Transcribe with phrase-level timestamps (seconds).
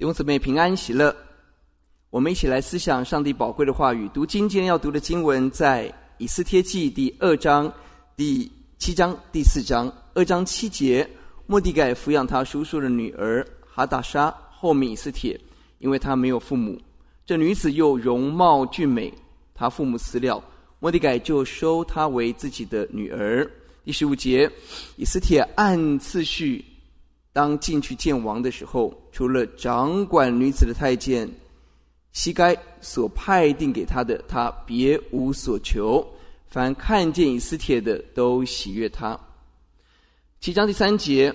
[0.00, 1.14] 弟兄姊妹平安喜乐，
[2.08, 4.08] 我们一起来思想上帝宝贵的话语。
[4.14, 7.70] 读经今天要读的经文在以斯帖记第二章
[8.16, 11.06] 第七章第四章二章七节。
[11.46, 15.38] 莫底改抚养他叔叔的女儿哈达莎，后面以斯帖，
[15.80, 16.80] 因为他没有父母。
[17.26, 19.12] 这女子又容貌俊美，
[19.54, 20.42] 他父母死了，
[20.78, 23.46] 莫底改就收她为自己的女儿。
[23.84, 24.50] 第十五节，
[24.96, 26.64] 以斯帖按次序。
[27.40, 31.26] 当进去见王的时候，除了掌管女子的太监
[32.12, 36.06] 希该所派定给他的，他别无所求。
[36.48, 39.18] 凡看见以斯帖的，都喜悦他。
[40.38, 41.34] 七章第三节：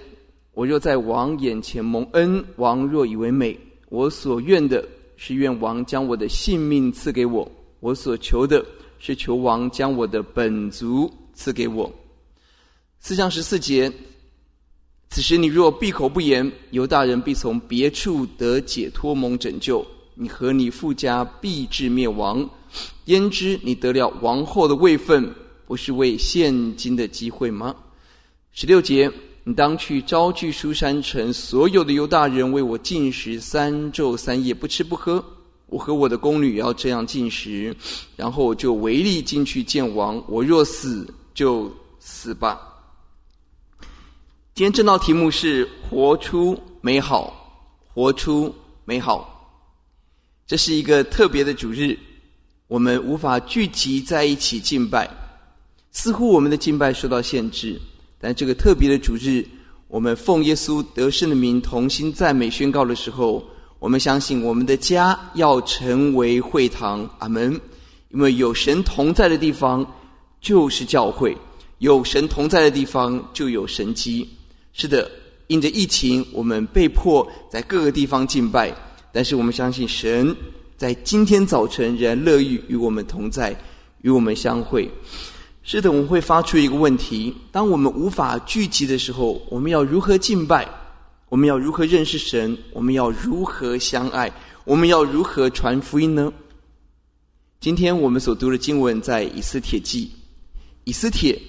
[0.53, 4.87] 我若在王眼前蒙恩，王若以为美，我所愿的
[5.17, 7.49] 是愿王将我的性命赐给我；
[7.79, 8.63] 我所求的
[8.99, 11.91] 是求王将我的本族赐给我。
[12.99, 13.91] 四章十四节。
[15.15, 22.45] 此时你若闭口不言，犹大人必从别处得解脱蒙拯救，你和你父家必至灭亡。
[23.05, 25.33] 焉知你得了王后的位分，
[25.65, 27.73] 不是为现今的机会吗？
[28.51, 29.09] 十六节，
[29.45, 35.23] 你当去招聚书山城所有的犹大人，为我进食三昼三夜，不吃不喝。
[35.67, 37.73] 我和我的宫女要这样进食，
[38.17, 40.21] 然后我就违例进去见王。
[40.27, 42.59] 我若死，就死吧。
[44.55, 47.61] 今天正道题目是“活出美好”，
[47.93, 49.29] 活出美好。
[50.47, 51.99] 这是一个特别的主日，
[52.69, 55.09] 我们无法聚集在一起敬拜，
[55.91, 57.77] 似乎我们的敬拜受到限制。
[58.17, 59.45] 但这个特别的主日，
[59.89, 63.43] 我们奉耶稣得胜的名同心赞美宣告的时候，
[63.77, 67.05] 我们相信我们的家要成为会堂。
[67.19, 67.59] 阿门。
[68.11, 69.85] 因为有神同在的地方
[70.39, 71.37] 就是教会，
[71.79, 74.25] 有神同在的地方就有神迹。
[74.77, 75.09] 是的，
[75.47, 78.75] 因着疫情，我们被迫在各个地方敬拜。
[79.13, 80.35] 但是我们相信神
[80.75, 83.55] 在今天早晨仍然乐意与我们同在，
[84.01, 84.91] 与我们相会。
[85.63, 90.67] 是的，我们会发出一个问题：当我们无法聚集的时候，我们要如何敬拜？
[91.29, 92.57] 我们要如何认识神？
[92.73, 94.29] 我们要如何相爱？
[94.65, 96.33] 我们要如何传福音呢？
[97.61, 100.11] 今天我们所读的经文在以斯帖记。
[100.83, 101.41] 以斯帖，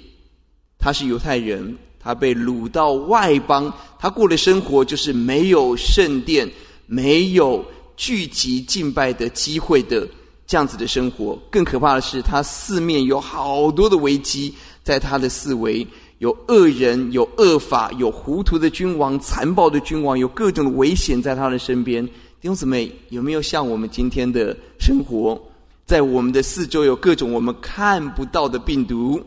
[0.79, 1.77] 他是犹太人。
[2.07, 6.49] 他被掳到外邦，他过的生活就是没有圣殿、
[6.87, 7.65] 没有
[7.97, 10.07] 聚集敬拜的机会的
[10.47, 11.37] 这样子的生活。
[11.51, 15.85] 更可怕的是，他四面有好多的危机在他的四围，
[16.19, 22.07] 有恶人、有恶法、有糊涂的君王、残暴的君王，有各种的危险在他的身边。
[22.07, 25.37] 弟兄姊妹，有没有像我们今天的生活，
[25.85, 29.21] 在我们的四周有各种我们看不到的病毒？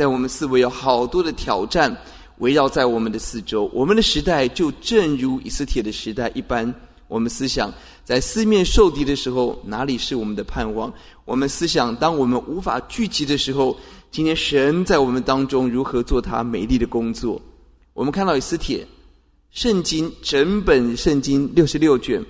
[0.00, 1.94] 在我们四围有好多的挑战
[2.38, 6.74] 围绕在我们的四周，我们的时代就正如以斯帖的时代一般。
[7.06, 7.70] 我们思想
[8.02, 10.90] 在四面受敌的时候，哪里是我们的盼望？
[11.26, 13.76] 我们思想，当我们无法聚集的时候，
[14.10, 17.38] 今天神在我们当中如何做他美丽的工作？
[17.92, 18.86] 我们看到以斯帖，
[19.50, 22.24] 圣经整本圣经六十六卷，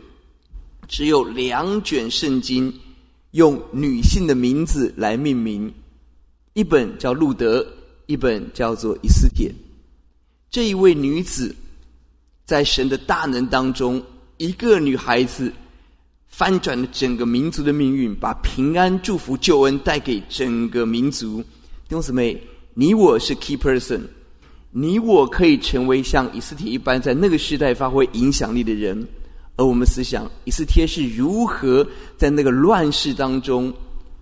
[0.89, 2.75] 只有两卷圣经
[3.31, 5.73] 用女性的名字来命名。
[6.61, 7.67] 一本叫路德，
[8.05, 9.51] 一本叫做以斯帖。
[10.51, 11.57] 这一位女子，
[12.45, 14.03] 在神的大能当中，
[14.37, 15.51] 一个女孩子
[16.29, 21.41] 翻转了整个民族的命运，把平安、祝福、救恩带给整个民族。
[21.89, 22.39] 弟兄姊妹，
[22.75, 24.03] 你我是 key person，
[24.71, 29.03] 你我可以成为像以斯帖一般，在那个时代发挥影响力的人。
[29.57, 31.87] 而我们思想，以斯帖是如何
[32.19, 33.73] 在那个乱世当中。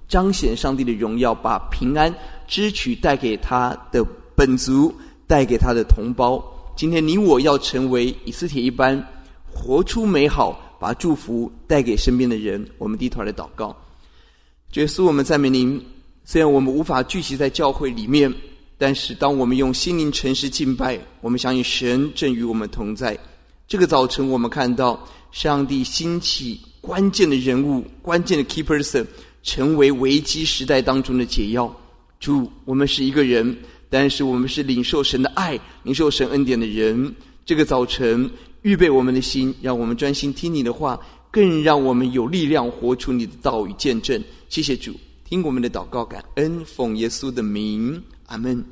[0.09, 2.13] 彰显上帝的荣耀，把平安
[2.47, 4.03] 支取带给他的
[4.35, 4.93] 本族，
[5.27, 6.43] 带给他的同胞。
[6.75, 9.05] 今天你我要成为以斯帖一般，
[9.53, 12.67] 活出美好，把祝福带给身边的人。
[12.79, 13.77] 我们低头来祷告，
[14.75, 15.81] 耶稣，我们赞美您。
[16.25, 18.33] 虽然我们无法聚集在教会里面，
[18.79, 23.19] 但是当我们用心灵诚实敬拜，我们相信神正与我们同在。
[23.67, 24.99] 这个早晨，我们看到
[25.33, 29.05] 上帝兴起关键的人物，关键的 key person。
[29.43, 31.75] 成为危机时代当中的解药。
[32.21, 33.57] 主，我们是一个人，
[33.89, 37.15] 但是我们是领受神的爱、领受神恩典的人。
[37.47, 38.29] 这个早晨，
[38.63, 40.99] 预备我们的心，让我们专心听你的话，
[41.31, 44.21] 更让我们有力量活出你的道与见证。
[44.49, 44.93] 谢谢主，
[45.25, 48.63] 听我们的祷告，感恩奉耶稣的名，阿门。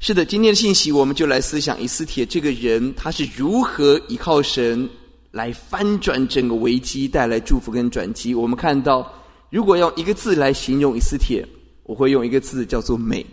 [0.00, 4.88] 是的，今天的信息，我们就来思想以斯帖这个人，他是如何依靠神
[5.30, 8.34] 来翻转整个危机，带来祝福跟转机。
[8.34, 9.10] 我们看到。
[9.50, 11.46] 如果用一个字来形容以斯帖，
[11.84, 13.24] 我会用一个字叫做美。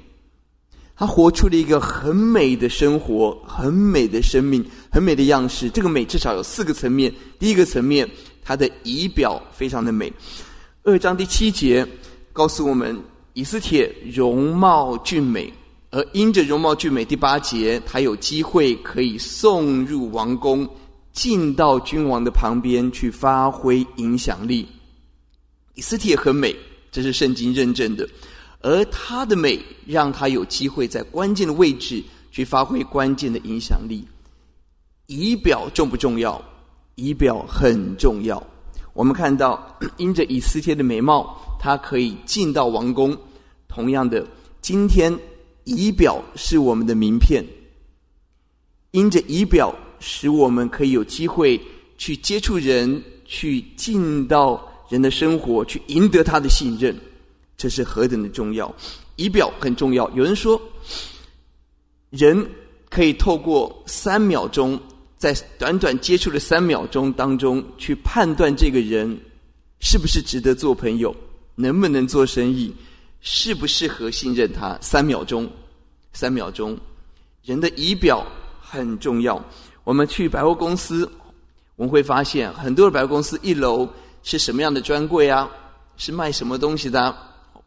[0.96, 5.70] 他活出了一个很美的生活，很美的生命，很美的样式。
[5.70, 7.14] 这个美至少有四个层面。
[7.38, 8.10] 第一个层面，
[8.42, 10.12] 他的仪表非常的美。
[10.84, 11.86] 二章第七节
[12.32, 12.98] 告诉我们，
[13.34, 15.52] 以斯帖容貌俊美，
[15.92, 20.66] 而因着容貌俊美，第八节他有机会可以送入王宫，
[21.12, 24.66] 进到君王的旁边去发挥影响力。
[25.76, 26.56] 以斯帖很美，
[26.92, 28.08] 这是圣经认证的。
[28.62, 34.06] 而她的美，让她有机会在关键的位置去发挥关键的影响力。
[35.06, 36.44] 仪表重不重要？
[36.96, 38.42] 仪表很重要。
[38.94, 43.16] 我们看到，因着以斯帖的美貌，她可以进到王宫。
[43.68, 44.26] 同样的，
[44.62, 45.16] 今天
[45.66, 47.46] 仪表是我们的名片。
[48.92, 51.60] 因着仪表，使我们可以有机会
[51.98, 56.96] 去接触人，去进到人的生活，去赢得他的信任。
[57.58, 58.74] 这是何等的重要！
[59.16, 60.10] 仪表很重要。
[60.12, 60.62] 有人说，
[62.10, 62.46] 人
[62.90, 64.78] 可以透过三秒钟，
[65.18, 69.18] 在短短接触的三秒钟当中，去判断这个人
[69.80, 71.16] 是不是值得做朋友，
[71.56, 72.76] 能不能做生意，
[73.22, 74.78] 适不适合信任他。
[74.82, 75.50] 三秒钟，
[76.12, 76.78] 三秒钟，
[77.42, 78.28] 人的仪表
[78.60, 79.42] 很重要。
[79.86, 81.10] 我们去百货公司，
[81.78, 83.88] 我们会发现很多的百货公司一楼
[84.26, 85.48] 是什么样的专柜啊？
[85.98, 87.16] 是卖什么东西的？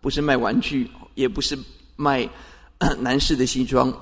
[0.00, 1.56] 不是卖玩具，也不是
[1.94, 2.28] 卖
[2.98, 3.96] 男士的西装，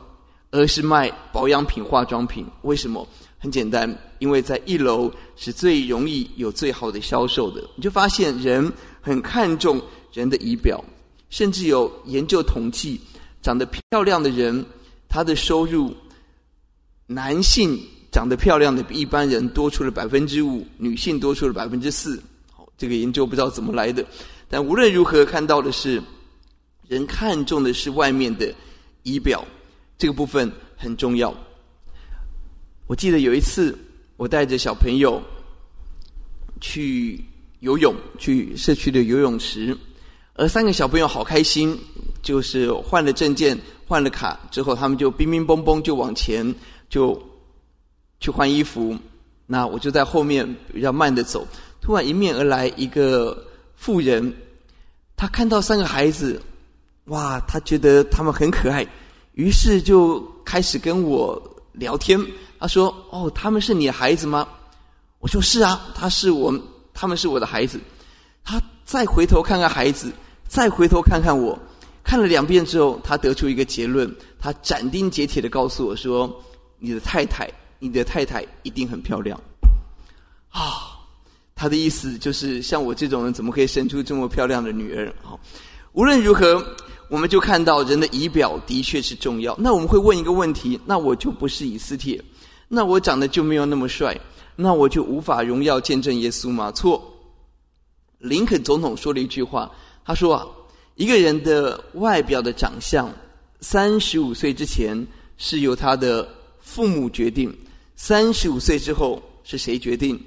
[0.50, 2.46] 而是卖保养品、化妆品。
[2.62, 3.06] 为什么？
[3.38, 3.86] 很简单，
[4.20, 7.62] 因为在一楼是最容易有最好的销售的。
[7.76, 9.78] 你就发现人很看重
[10.10, 10.82] 人的仪表，
[11.28, 12.98] 甚至有研究统计，
[13.42, 14.64] 长得漂亮的人，
[15.10, 15.94] 他的收入，
[17.06, 17.78] 男性
[18.10, 22.20] 长得漂亮的比一般人多出了百分之五，女性多出了百分之四。
[22.76, 24.04] 这个研究不知道怎么来的。
[24.48, 26.02] 但无论如何，看到的是，
[26.86, 28.54] 人看重的是外面的
[29.02, 29.44] 仪表，
[29.98, 31.34] 这个部分很重要。
[32.86, 33.76] 我记得有一次，
[34.16, 35.20] 我带着小朋友
[36.60, 37.20] 去
[37.60, 39.76] 游泳，去社区的游泳池，
[40.34, 41.76] 而三个小朋友好开心，
[42.22, 43.58] 就是换了证件、
[43.88, 46.54] 换了卡之后，他们就乒乒乓乓就往前
[46.88, 47.20] 就
[48.20, 48.96] 去换衣服。
[49.48, 51.46] 那我就在后面比较慢的走，
[51.86, 53.44] 突然迎面而来一个。
[53.78, 54.34] 妇人，
[55.16, 56.40] 他看到三个孩子，
[57.04, 58.84] 哇，他觉得他们很可爱，
[59.34, 61.40] 于是就开始跟我
[61.72, 62.18] 聊天。
[62.58, 64.48] 他说：“哦，他们是你的孩子吗？”
[65.20, 66.58] 我说：“是啊，他是我，
[66.94, 67.78] 他们是我的孩子。”
[68.42, 70.10] 他再回头看看孩子，
[70.48, 71.56] 再回头看看我，
[72.02, 74.10] 看了两遍之后，他得出一个结论，
[74.40, 76.34] 他斩钉截铁的告诉我说
[76.80, 77.46] ：“你的太太，
[77.78, 79.38] 你的太太一定很漂亮。”
[80.48, 80.95] 啊。
[81.56, 85.10] 他的意思就是，像我这种人，怎么可以生出这么漂亮的女儿？
[85.22, 85.40] 好，
[85.92, 86.62] 无论如何，
[87.08, 89.56] 我们就看到人的仪表的确是重要。
[89.58, 92.22] 那我们会问一个问题：那我就不是以斯帖，
[92.68, 94.14] 那我长得就没有那么帅，
[94.54, 96.70] 那我就无法荣耀见证耶稣吗？
[96.70, 97.02] 错。
[98.18, 99.70] 林肯总统说了一句话，
[100.04, 100.46] 他说啊，
[100.96, 103.10] 一个人的外表的长相，
[103.62, 105.06] 三十五岁之前
[105.38, 106.28] 是由他的
[106.60, 107.56] 父母决定，
[107.94, 110.22] 三十五岁之后是谁决定？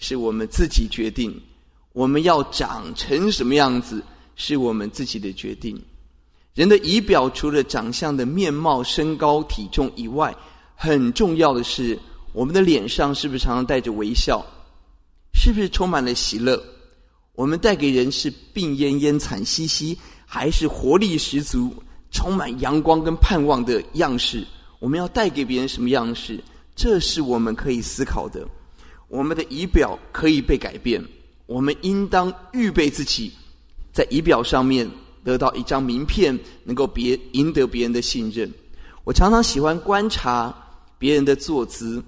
[0.00, 1.40] 是我们自己决定，
[1.92, 4.02] 我们要长成什么样子，
[4.34, 5.80] 是我们自己的决定。
[6.54, 10.34] 人的仪表除了长相的面貌、身高、体重以外，
[10.74, 11.96] 很重要的是，
[12.32, 14.44] 我们的脸上是不是常常带着微笑？
[15.32, 16.60] 是不是充满了喜乐？
[17.34, 21.72] 我们带给人是病恹恹、惨兮兮，还是活力十足、
[22.10, 24.44] 充满阳光跟盼望的样式？
[24.78, 26.42] 我们要带给别人什么样式？
[26.74, 28.46] 这是我们可以思考的。
[29.10, 31.04] 我们的仪表可以被改变，
[31.46, 33.32] 我们应当预备自己，
[33.92, 34.88] 在仪表上面
[35.24, 38.48] 得到一张名片，能够别赢得别人的信任。
[39.02, 40.54] 我常常喜欢观察
[40.96, 42.00] 别人的坐姿，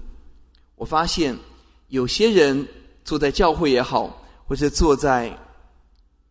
[0.77, 1.37] 我发现
[1.89, 2.65] 有些人
[3.03, 5.37] 坐在教会也好，或者坐在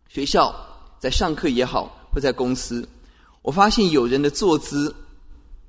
[0.09, 0.55] 学校
[0.99, 2.89] 在上课也好，或在公司，
[3.43, 4.95] 我发现有人的坐姿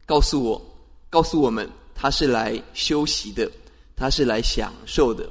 [0.06, 0.62] 告诉我，
[1.10, 3.52] 告诉我们他是来休息的。
[3.96, 5.30] 他是来享受的，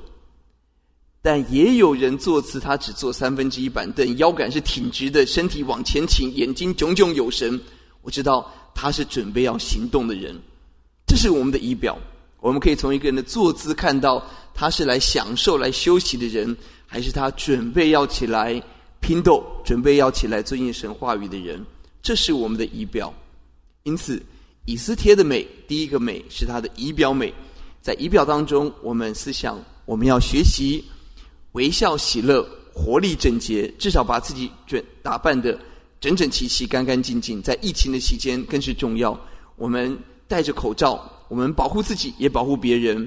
[1.21, 7.61] 但也有人坐姿，他只坐三分之一板凳，腰杆是挺直的，身体往前倾，眼睛炯炯有神。
[8.03, 10.37] 我知道他是准备要行动的人，
[11.07, 11.99] 这是我们的仪表。
[12.41, 18.61] 我们可以从一个人的坐姿看到，他是来享受、来休息的人，还是他准备要起来
[18.99, 21.65] 拼斗、准备要起来遵行神话语的人。
[22.03, 23.15] 这是我们的仪表。
[23.85, 24.21] 因此，
[24.65, 27.33] 以斯帖的美，第一个美是他的仪表美。
[27.83, 30.85] 在仪表当中，我们思想我们要学习
[31.53, 35.59] 微笑、喜乐、活力、整洁，至少把自己准打扮得
[36.01, 37.43] 整整齐齐、干干净净。
[37.43, 39.19] 在疫情的期间更是重要。
[39.57, 39.99] 我们
[40.29, 43.07] 戴着口罩，我们保护自己也保护别人。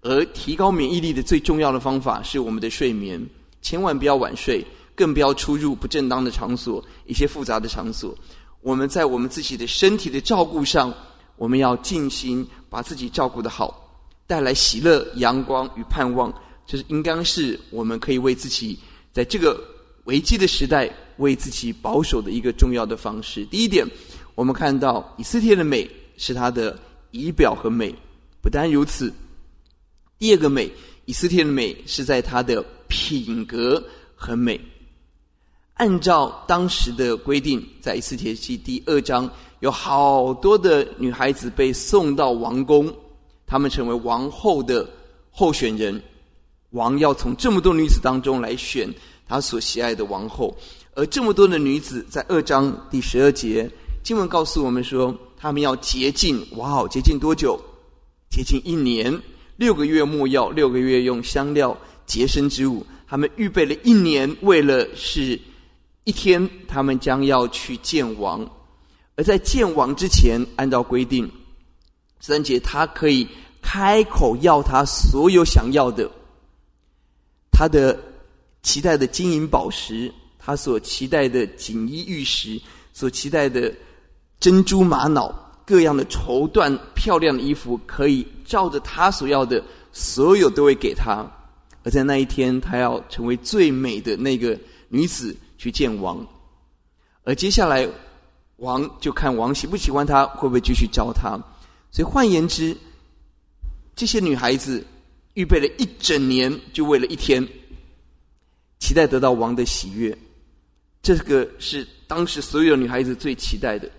[0.00, 3.22] 而提高免疫力的最重要的方法是我们的睡眠，
[3.62, 4.62] 千万不要晚睡，
[4.94, 8.14] 更不要出入不正当的场所，一些复杂的场所。
[8.62, 10.92] 我们在我们自己的身体的照顾上，
[11.36, 13.83] 我们要尽心把自己照顾得好，
[14.26, 16.32] 带来喜乐、阳光与盼望。
[16.66, 18.78] 这是应该是我们可以为自己
[19.12, 19.62] 在这个
[20.04, 23.44] 危机的时代为自己保守的一个重要的方式。
[23.46, 23.86] 第一点，
[24.34, 26.78] 我们看到以斯帖的美是她的
[27.10, 27.94] 仪表和美，
[28.40, 29.12] 不单如此。
[30.18, 30.70] 第二个美，
[31.04, 33.82] 以斯帖的美是在她的品格
[34.16, 34.58] 很美。
[35.74, 42.90] 按照当时的规定，在以斯帖记第二章，有好多的女孩子被送到王宫，
[43.54, 44.84] 他们成为王后的
[45.30, 46.02] 候选人。
[46.70, 48.92] 王要从这么多女子当中来选
[49.28, 50.58] 他所喜爱的王后，
[50.96, 53.70] 而这么多的女子，在二章第十二节
[54.02, 56.44] 经文告诉我们说，她们要洁净。
[56.56, 57.56] 哇哦，洁净多久？
[58.28, 59.16] 洁净一年。
[59.54, 62.84] 六个月末要，六个月用香料洁身之物。
[63.06, 65.40] 他们预备了一年，为了是
[66.02, 68.44] 一天，他们将要去见王。
[69.14, 71.30] 而在见王之前，按照规定，
[72.18, 73.28] 三节他可以
[73.74, 76.08] 开口要他所有想要的，
[77.50, 77.98] 他的
[78.62, 82.60] 期待的金银宝石，他所期待的锦衣玉食，
[82.92, 83.74] 所期待的
[84.38, 85.34] 珍珠玛瑙。
[85.66, 89.60] 各样的绸缎、漂亮的衣服，可以照着他所要的，
[89.92, 91.26] 所有都会给他。
[91.82, 94.56] 而在那一天，他要成为最美的那个
[94.88, 96.24] 女子去见王。
[97.24, 97.88] 而接下来，
[98.58, 101.36] 王就看王喜不喜欢他，会不会继续招他。
[101.90, 102.76] 所以换言之，
[103.96, 104.84] 这些女孩子
[105.34, 107.46] 预备了一整年，就为了一天，
[108.78, 110.16] 期待得到王的喜悦。
[111.02, 113.90] 这个是当时所有女孩子最期待的。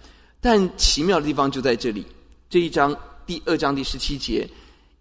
[0.42, 2.06] 但奇妙的地方就在这里，
[2.50, 4.48] 这一章第二章第十七节，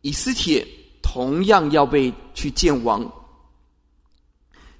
[0.00, 0.66] 以斯帖
[1.02, 3.04] 同样要被去见王。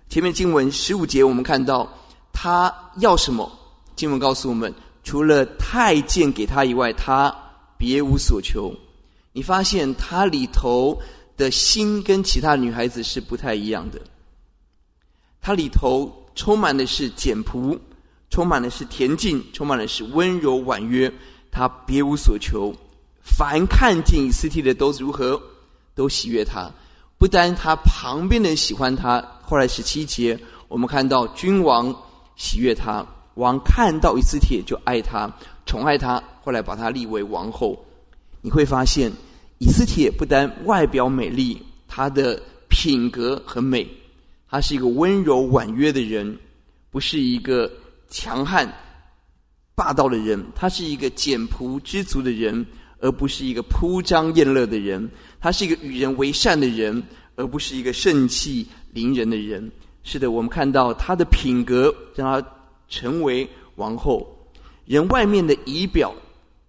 [0.08, 1.92] 前面经文十五节，我们看到
[2.32, 3.50] 他要什么？
[3.96, 7.34] 经文告诉我们，除了太监给他以外，他
[7.76, 8.74] 别无所求。
[9.34, 10.98] 你发现他里头
[11.36, 14.00] 的心跟其他女孩子是不太一样的，
[15.42, 17.78] 他里头充满的是简朴。
[18.30, 21.12] 充满的是恬静，充满的是温柔婉约。
[21.52, 22.74] 他别无所求，
[23.22, 25.40] 凡看见以斯帖的都是如何，
[25.94, 26.68] 都喜悦他。
[27.16, 30.36] 不单他旁边的人喜欢他，后来十七节
[30.66, 31.94] 我们看到君王
[32.34, 35.30] 喜悦他，王看到以斯帖就爱他，
[35.64, 37.84] 宠爱他，后来把他立为王后。
[38.44, 39.10] 你会发现，
[39.56, 41.58] 以斯帖不单外表美丽，
[41.88, 43.88] 他的品格很美，
[44.46, 46.38] 他是一个温柔婉约的人，
[46.90, 47.68] 不是一个。
[48.10, 48.72] 强悍、
[49.74, 52.64] 霸道的人，他是一个简朴知足的人，
[53.00, 55.08] 而不是一个铺张宴乐的人；
[55.40, 57.02] 他是一个与人为善的人，
[57.34, 59.68] 而不是一个盛气凌人的人。
[60.04, 62.48] 是的，我们看到他的品格，让他
[62.88, 64.24] 成为王后。
[64.84, 66.14] 人外面的仪表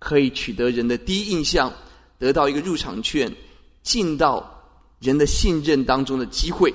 [0.05, 1.73] 可以取得人的第一印象，
[2.19, 3.33] 得到一个入场券，
[3.81, 4.45] 进到
[4.99, 6.71] 人的信任当中的机会，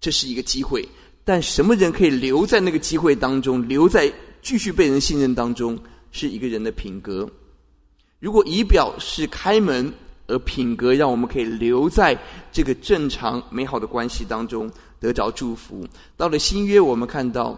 [0.00, 0.84] 这是一个机会。
[1.22, 4.12] 但什么人可以留在那个机会当中，留在
[4.42, 5.78] 继续被人信任当中，
[6.10, 7.30] 是一个人的品格。
[8.18, 9.92] 如果仪表是开门，
[10.26, 12.18] 而品格让我们可以留在
[12.50, 15.86] 这个正常美好的关系当中，得着祝福。
[16.16, 17.56] 到了新约，我们看到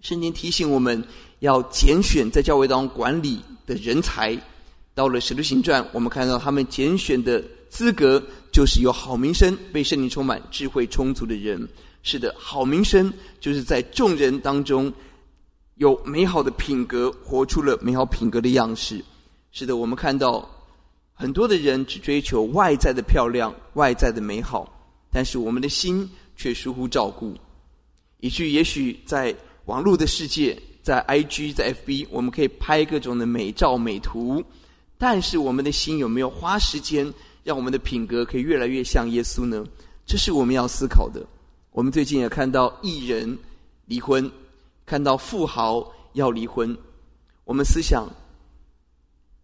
[0.00, 1.04] 圣经提醒我们
[1.40, 4.34] 要拣选在教会当中管理的人才。
[4.94, 11.68] 到了使徒行传，我们看到他们拣选的资格就是有好名声、被圣灵充满、智慧充足的人。
[12.02, 14.92] 是的，好名声就是在众人当中
[15.76, 19.02] 有美好的品格，活出了美好品格的样式。
[19.52, 20.48] 是的，我们看到
[21.12, 24.70] 很多的人只追求外在的漂亮、外在的美好，
[25.10, 27.34] 但是我们的心却疏忽照顾，
[28.18, 29.34] 以至于也许在
[29.66, 34.42] 网络的世界，在 IG、在 FB，我们可以拍各种的美照、美图，
[34.98, 39.64] 但是我们的心有没有花时间让我们的品格可以越来越像耶稣呢？
[40.04, 41.24] 这是我们要思考的。
[41.70, 43.38] 我们最近也看到艺人
[43.86, 44.28] 离婚，
[44.84, 46.76] 看到富豪要离婚。
[47.44, 48.08] 我们思想，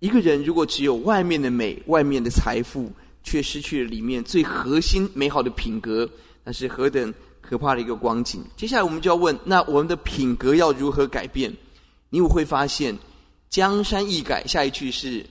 [0.00, 2.90] 一个人如果只有外面的美、外面的财富，
[3.22, 6.10] 却失去了里面最核心美好的品格，
[6.42, 7.14] 那是何等
[7.48, 8.42] 可怕的一个光景。
[8.56, 11.52] 接下来我们就要问：那我们的品格要如何改变？
[12.10, 12.96] 你我会发现，
[13.48, 15.24] 江山易改，下一句是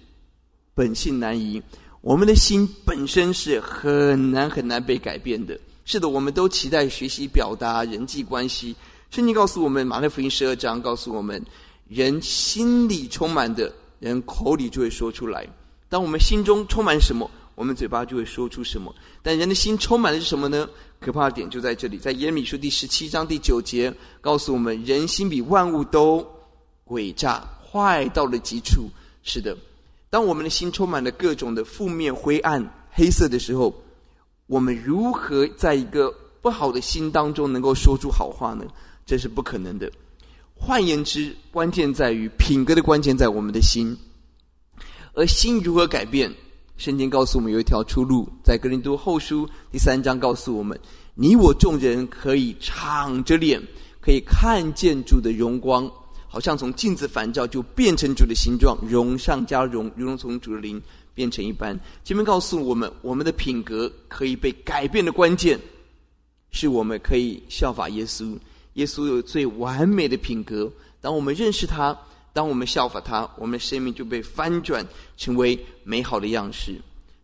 [0.74, 1.62] 本性难移。
[2.02, 5.60] 我们的心本身是很难很难被改变的。
[5.86, 8.76] 是的，我们都期待学习表达人际关系。
[9.12, 11.44] 圣经告诉我们，马太福音十二章告诉我们，
[11.88, 15.48] 人心里充满的，人口里就会说出来。
[15.88, 18.94] 当我们心中充满什么，我们嘴巴就会说出什么。
[19.22, 20.68] 但人的心充满的是什么呢？
[21.00, 26.26] 可怕的点就在这里，在耶米书第十七章第九节告诉我们：人心比万物都
[26.86, 28.90] 诡诈，坏到了极处。
[29.22, 29.56] 是的，
[30.10, 33.74] 当我们的心充满了各种的负面、灰暗、黑色的时候，
[34.48, 38.66] 我们如何在一个不好的心当中能够说出好话呢？
[39.06, 39.92] 这是不可能的。
[40.56, 43.96] 换言之，关键在于品格的关键在我们的心，
[45.14, 46.34] 而心如何改变？
[46.78, 50.78] 圣经告诉我们有一条出路，在哥林多后书第三章告诉我们：
[51.14, 53.62] 你我众人可以敞着脸，
[54.02, 55.90] 可以看见主的荣光，
[56.28, 60.82] 好像从镜子反照，就变成主的形状，荣上加荣，如同从主的灵
[61.14, 61.80] 变成一般。
[62.04, 65.58] 前面告诉我们，我们的品格可以被改变的关键，
[66.52, 68.38] 是我们可以效法耶稣。
[68.74, 71.98] 耶稣有最完美的品格，当我们认识他。
[72.36, 76.76] 当我们效法他，我们生命就被翻转成为美好的样式。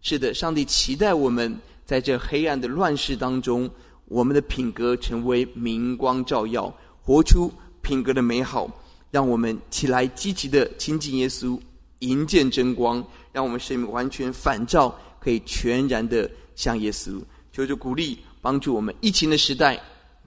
[0.01, 1.53] 是的，上帝期待我们
[1.85, 3.69] 在这黑暗的乱世当中，
[4.05, 7.51] 我们的品格成为明光照耀，活出
[7.81, 8.71] 品格的美好。
[9.11, 11.59] 让我们起来积极的亲近耶稣，
[11.99, 17.21] 迎见真光，让我们生命完全反照，可以全然的像耶稣。
[17.51, 18.95] 求主鼓励帮助我们。
[19.01, 19.77] 疫情的时代，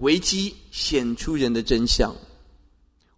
[0.00, 2.14] 危机显出人的真相。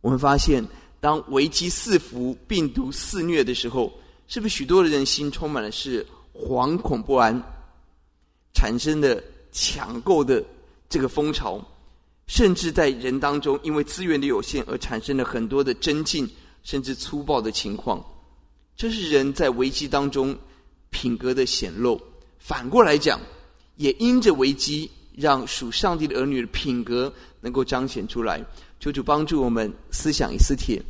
[0.01, 0.65] 我们发现。
[1.01, 3.93] 当危机四伏、病毒肆虐的时候，
[4.27, 7.41] 是不是许多的人心充满了是惶恐不安，
[8.55, 9.23] 产生的
[9.53, 10.45] 抢购的
[10.89, 11.65] 这个风潮，
[12.27, 16.29] 甚至在人当中，因为资源的有限而产生了很多的争竞，
[16.63, 18.05] 甚至粗暴的情况。
[18.77, 20.37] 这是人在危机当中
[20.91, 22.01] 品格的显露。
[22.39, 23.21] 反过来讲，
[23.77, 28.45] 也因着危机，让属上帝的儿女的品格能够彰显出来。
[28.79, 30.81] 求主帮助我们思想以斯帖，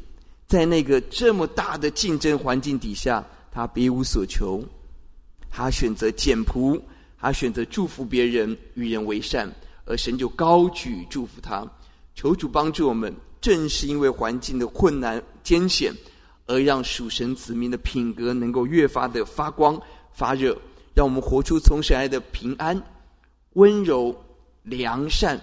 [0.47, 4.63] 在那个这么大的竞争环境底下，他别无所求，
[5.51, 6.81] 他选择简朴，
[7.19, 9.51] 他选择祝福别人，与人为善，
[9.85, 11.67] 而神就高举祝福他。
[12.15, 15.93] 求主帮助我们，正是因为环境的困难艰险，
[16.47, 19.81] 而让属神子民的品格能够越发的发光
[20.13, 20.57] 发热，
[20.95, 22.83] 让我们活出从神来的平安、
[23.53, 24.15] 温柔、
[24.63, 25.41] 良善、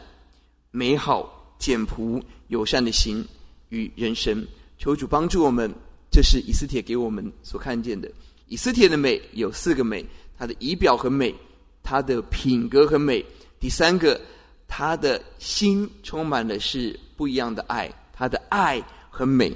[0.71, 1.32] 美好。
[1.63, 3.25] 简朴友善的心
[3.69, 4.45] 与人生，
[4.77, 5.73] 求主帮助我们。
[6.11, 8.11] 这是以斯帖给我们所看见的。
[8.49, 10.05] 以斯帖的美有四个美：
[10.37, 11.33] 他的仪表很美，
[11.81, 13.25] 他的品格很美。
[13.61, 14.19] 第三个，
[14.67, 19.49] 他的心充满了是不一样的爱，他的爱很美。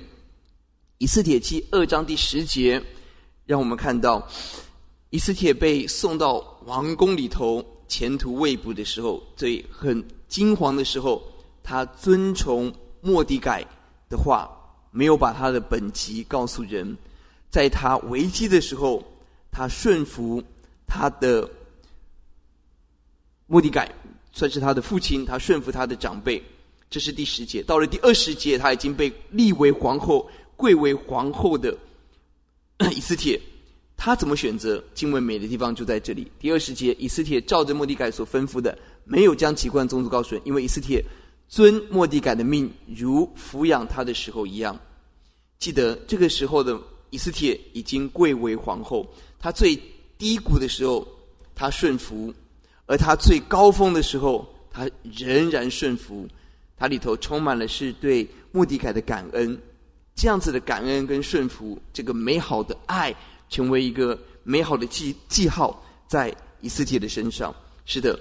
[0.99, 2.81] 以斯帖记二章第十节，
[3.45, 4.25] 让我们看到
[5.09, 11.21] 以斯帖被送到王宫里头前途未卜的时候，最很惊惶的时候。
[11.69, 13.61] 他遵从莫迪改
[14.09, 14.49] 的话，
[14.89, 16.97] 没有把他的本籍告诉人。
[17.49, 19.03] 在他危机的时候，
[19.51, 20.41] 他顺服
[20.87, 21.49] 他的
[23.47, 23.93] 莫迪改，
[24.31, 25.25] 算是他的父亲。
[25.25, 26.41] 他顺服他的长辈，
[26.89, 27.61] 这是第十节。
[27.61, 30.25] 到了第二十节，他已经被立为皇后、
[30.55, 31.77] 贵为皇后的
[32.95, 33.37] 以斯帖，
[33.97, 34.81] 他怎么选择？
[34.93, 36.31] 经文美的地方就在这里。
[36.39, 41.03] 第二十节，以斯帖照着莫迪改所吩咐的，没有将奇怪宗族告诉人，因为以斯帖。
[41.49, 44.77] 尊莫迪改的命，如抚养他的时候一样。
[45.59, 46.77] 记得这个时候的
[47.09, 49.07] 以斯帖已经贵为皇后，
[49.39, 49.79] 她最
[50.17, 51.07] 低谷的时候，
[51.55, 52.33] 她顺服；
[52.85, 56.27] 而她最高峰的时候，她仍然顺服。
[56.75, 59.57] 她里头充满了是对莫迪改的感恩，
[60.15, 63.15] 这样子的感恩跟顺服，这个美好的爱，
[63.49, 67.55] 成为一个美好的记记号在以斯帖的身上。
[67.85, 68.19] 是的。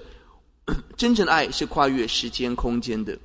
[0.97, 3.17] 真正的爱是跨越时间空间的，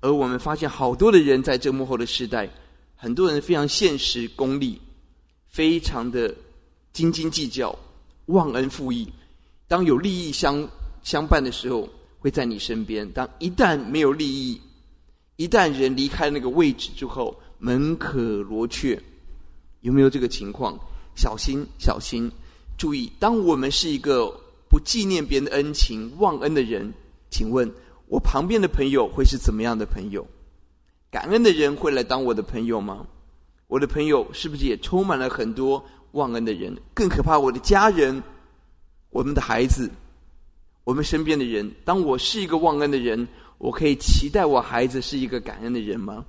[0.00, 2.48] 而我们发现好多的人在这幕后的时代，
[2.94, 4.80] 很多人非常现实、功利，
[5.48, 6.32] 非常的
[6.92, 7.76] 斤斤计较、
[8.26, 9.08] 忘恩负义。
[9.66, 10.68] 当有利益相
[11.02, 11.88] 相伴的时候，
[12.20, 14.60] 会在你身边；当一旦没有利益，
[15.36, 19.00] 一旦人离开那个位置之后，门可罗雀。
[19.80, 20.78] 有没有这个情况？
[21.16, 22.30] 小心，小心，
[22.78, 23.10] 注意！
[23.18, 24.32] 当我们是一个。
[24.72, 26.94] 不纪念别人的恩情、忘恩的人，
[27.28, 27.70] 请问
[28.08, 30.26] 我旁边的朋友会是怎么样的朋友？
[31.10, 33.06] 感恩的人会来当我的朋友吗？
[33.66, 36.74] 我的朋友是不是也充满了很多忘恩的人？
[36.94, 38.22] 更可怕，我的家人、
[39.10, 39.90] 我们的孩子、
[40.84, 46.24] 我们身边的人，当我是一个忘恩的人，我可以期待我孩子是一个感恩的人吗？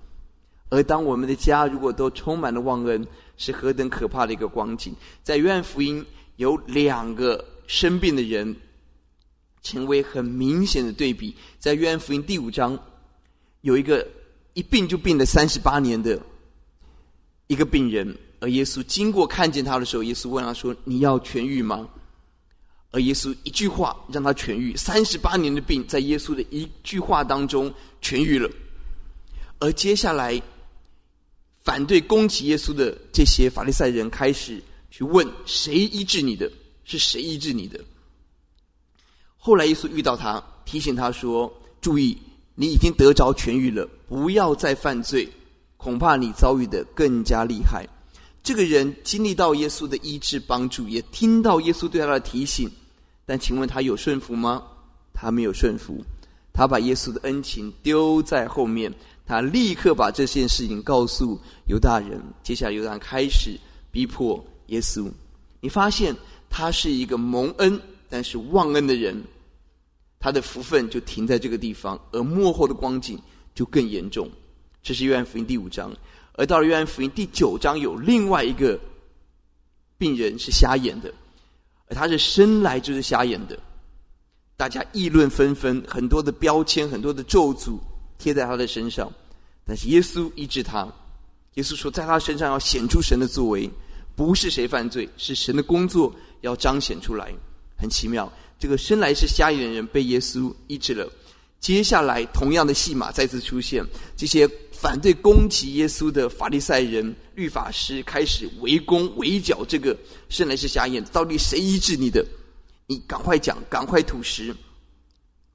[0.68, 4.94] 而当我们的家如果都充满了忘恩，是何等可怕的一个光景！
[5.24, 7.53] 在约翰福音有两个。
[7.68, 8.56] 生病的人
[9.62, 12.78] 成为很明显的对比，在约翰福音第五章，
[13.62, 14.08] 有一个
[14.54, 16.22] 一病就病了三十八年的
[17.48, 21.88] 一个病人，而耶稣经过看见他的时候，耶稣问他说：“你要痊愈吗？”
[22.92, 28.50] 而耶稣一句话让他痊愈，三十八年的病在耶稣的一句话当中痊愈了。
[29.60, 30.40] 而接下来
[31.64, 36.52] 反对攻击耶稣的这些法利赛人开始去问：“谁医治你的？
[36.86, 37.80] 是谁医治你的？”
[39.38, 42.18] 后来耶稣遇到他，提醒他说：“注意，
[42.56, 45.28] 你已经得着痊愈了，不要再犯罪，
[45.78, 47.86] 恐怕你遭遇的更加厉害。”
[48.44, 52.70] 这个人经历到耶稣的医治帮助，也听到耶稣对他的提醒，
[53.26, 54.64] 但请问他有顺服吗？
[55.14, 56.04] 他没有顺服，
[56.52, 58.94] 他把耶稣的恩情丢在后面，
[59.26, 62.22] 他立刻把这件事情告诉犹大人。
[62.44, 63.58] 接下来犹大人开始
[63.92, 65.10] 逼迫耶稣。
[65.62, 66.14] 你发现
[66.56, 69.20] 他是一个蒙恩但是忘恩的人，
[70.20, 73.20] 他的福分就停在这个地方，而幕后的光景
[73.56, 74.30] 就更严重。
[74.84, 75.92] 这是约翰福音第五章。
[76.34, 78.80] 而到了约翰福音第九章，有另外一个
[79.98, 81.12] 病人是瞎眼的，
[81.88, 83.58] 而他是生来就是瞎眼的，
[84.56, 87.80] 大家议论纷纷，很多的标签、很多的咒诅
[88.20, 89.12] 贴在他的身上。
[89.66, 90.88] 但是耶稣医治他，
[91.56, 93.68] 耶稣说，在他身上要显出神的作为，
[94.16, 97.34] 不是谁犯罪，是神的工作要彰显出来。
[97.76, 101.12] 很奇妙，这个生来是瞎眼的人被耶稣医治了。
[101.60, 103.84] 接下来，同样的戏码再次出现，
[104.16, 104.50] 这些。
[104.74, 112.22] 反对攻击耶稣的法利赛人、律法师开始围攻、围剿这个生来是瞎眼，到底谁医治你的？
[112.86, 114.54] 你赶快讲，赶快吐实。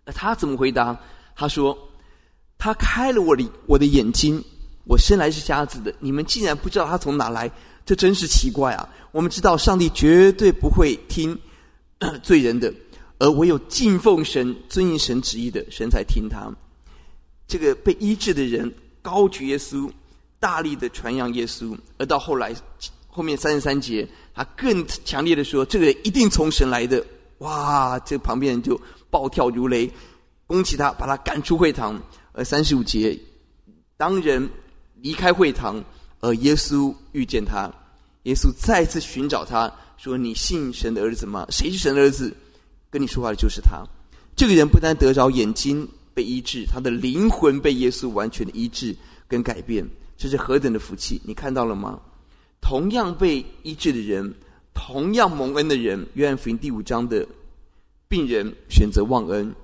[0.07, 0.99] 那他怎么回答？
[1.37, 1.79] 他说
[2.57, 4.43] ：“他开了我的我的眼睛，
[4.87, 5.95] 我生来是瞎子的。
[6.01, 7.51] 你们竟然不知道他从哪来，
[7.89, 8.87] 这真是奇怪啊！
[9.13, 11.39] 我们知道上帝绝对不会听
[12.23, 12.71] 罪人的，
[13.19, 16.53] 而唯有敬奉神、遵行神旨意的神才听他。
[17.47, 18.71] 这个被医治的人。”
[19.01, 19.91] 高举耶稣，
[20.39, 22.55] 大力的传扬耶稣，而到后来，
[23.07, 27.03] 后面三十三节，他更强烈的说：“这个人一定从神来的。”
[27.39, 27.99] 哇！
[28.01, 29.91] 这旁边人就暴跳如雷，
[30.47, 31.99] 攻击他，把他赶出会堂。
[32.35, 33.19] 而三十五节，
[33.97, 34.47] 当人
[35.01, 35.83] 离开会堂，
[36.21, 37.73] 而耶稣遇见他，
[38.25, 41.47] 耶稣再次寻找他，说：“你信神的儿子吗？
[41.51, 42.35] 谁是神的儿子？
[42.91, 43.83] 跟你说话的就是他。”
[44.35, 45.89] 这个人不但得着眼睛。
[46.15, 48.93] 被医治，他的灵魂被耶稣完全的医治
[49.29, 51.23] 跟改变，这是何等的福气！
[51.25, 52.01] 你看到了吗？
[52.61, 54.35] 同样被医治的人，
[54.75, 57.25] 同样蒙恩的人，约翰福音第五章的
[58.09, 59.55] 病人选择忘恩，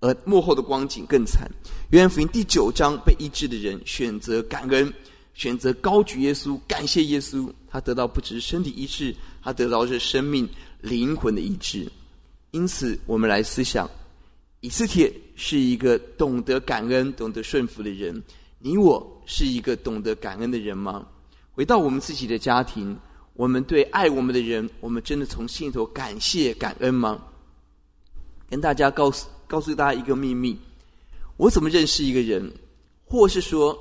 [0.00, 1.50] 而幕后的光景更惨。
[1.92, 4.92] 约翰福音第九章被医治的人选择感恩，
[5.34, 10.48] 选择高举耶稣，感谢耶稣，他得到不只是身体医治，他得到是生命
[10.80, 11.86] 灵魂的医治。
[12.52, 13.88] 因此，我们来思想。
[14.60, 18.22] 以斯帖是一个懂得感恩、懂得顺服的人。
[18.58, 21.06] 你我是一个懂得感恩的人吗？
[21.52, 22.96] 回到我们自己的家庭，
[23.34, 27.20] 我们对爱我们的人，我们真的从心里头感谢、感恩吗？
[28.48, 30.56] 跟大家告诉告诉大家一个秘密：
[31.36, 32.50] 我怎么认识一个人，
[33.04, 33.76] 或是说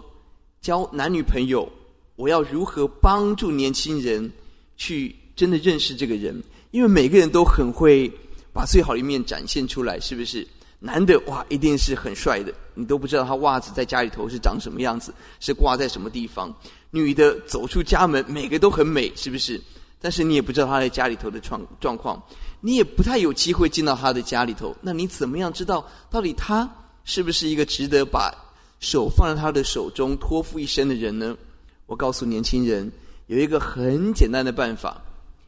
[0.64, 1.70] 交男女朋友，
[2.16, 4.32] 我要如何帮助年轻人
[4.78, 6.42] 去真的认识这个人？
[6.72, 8.10] 因为每个人都很会
[8.54, 10.48] 把最好的一面展现出来，是不是？
[10.80, 16.54] 男的哇，一定是很帅的，你都不知道他袜子在家里头是长什么样子，是挂在什么地方。
[16.92, 19.60] 女的走出家门，每个都很美，是不是？
[20.00, 22.22] 但是你也不知道他在家里头的状状况，
[22.62, 24.74] 你也不太有机会进到他的家里头。
[24.80, 26.70] 那你怎么样知道到底他
[27.04, 28.34] 是不是一个值得把
[28.84, 31.38] 手放在他的手中托付一生的人呢？
[31.86, 32.92] 我告诉年轻人，
[33.28, 35.02] 有一个很简单的办法，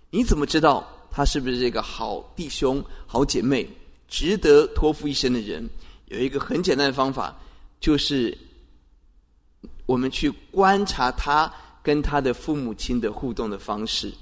[0.09, 3.67] 你怎么知道他是不是一个好弟兄、好姐妹？
[4.07, 5.69] 值得托付一生的人，
[6.05, 7.37] 有一个很简单的方法，
[7.81, 8.37] 就是
[9.85, 11.51] 我们去观察他
[11.83, 14.13] 跟他的父母亲的互动的方式，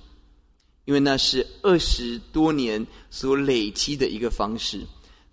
[0.86, 4.82] 因为那是二十多年所累积的一个方式。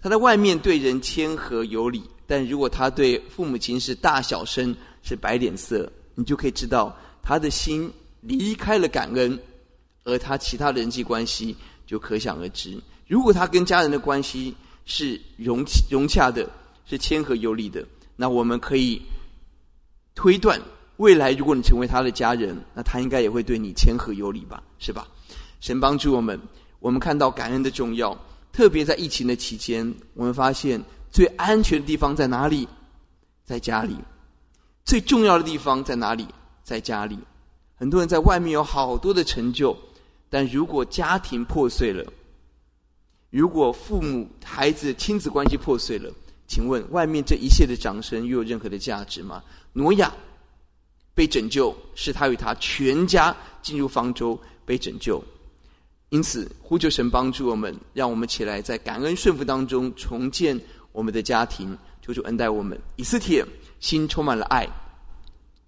[0.03, 9.37] 他在外面对人谦和有礼，但如果他对父母亲是大小声、是白脸色，你就可以知道他的心离开了感恩，
[10.05, 11.57] 而他其他的人际关系
[11.89, 12.81] 就可想而知。
[13.09, 16.49] 如果他跟家人的关系是融融洽的，
[16.87, 19.03] 是谦和有礼的，那我们可以
[20.15, 20.63] 推断，
[20.99, 25.05] 未来如果你成为他的家人，那他应该也会对你谦和有礼吧，是吧？
[25.59, 26.41] 神帮助我们，
[26.79, 28.17] 我们看到感恩的重要，
[28.53, 30.81] 特别在疫情的期间，我们发现
[31.11, 32.69] 最安全的地方在哪里？
[33.45, 33.97] 在家里。
[34.85, 36.27] 最重要的地方在哪里？
[36.63, 37.19] 在家里。
[37.77, 39.77] 很多人在外面有好多的成就，
[40.29, 42.05] 但如果家庭破碎了，
[43.31, 46.13] 如果父母、孩子、亲子关系破碎了，
[46.47, 49.43] 请问外面这一切的掌声又有任何的价值吗？
[49.73, 50.13] 挪亚，
[51.15, 55.23] 被拯救，是他与他全家进入方舟被拯救。
[56.11, 60.61] 因此，呼求神帮助我们，让我们起来在感恩顺服当中重建
[60.93, 62.79] 我们的家庭，求主恩待我们。
[62.97, 63.45] 以斯帖
[63.79, 64.69] 心充满了爱，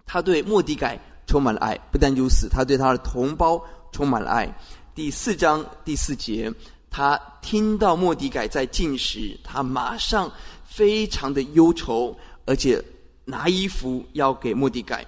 [0.05, 4.47] 他对莫迪改充满了爱，不但如此，他对他的同胞充满了爱。
[4.93, 6.51] 第四章第四节，
[6.89, 10.31] 他听到莫迪改在进食，他马上
[10.65, 12.83] 非常的忧愁，而且
[13.25, 15.05] 拿衣服要给莫迪改。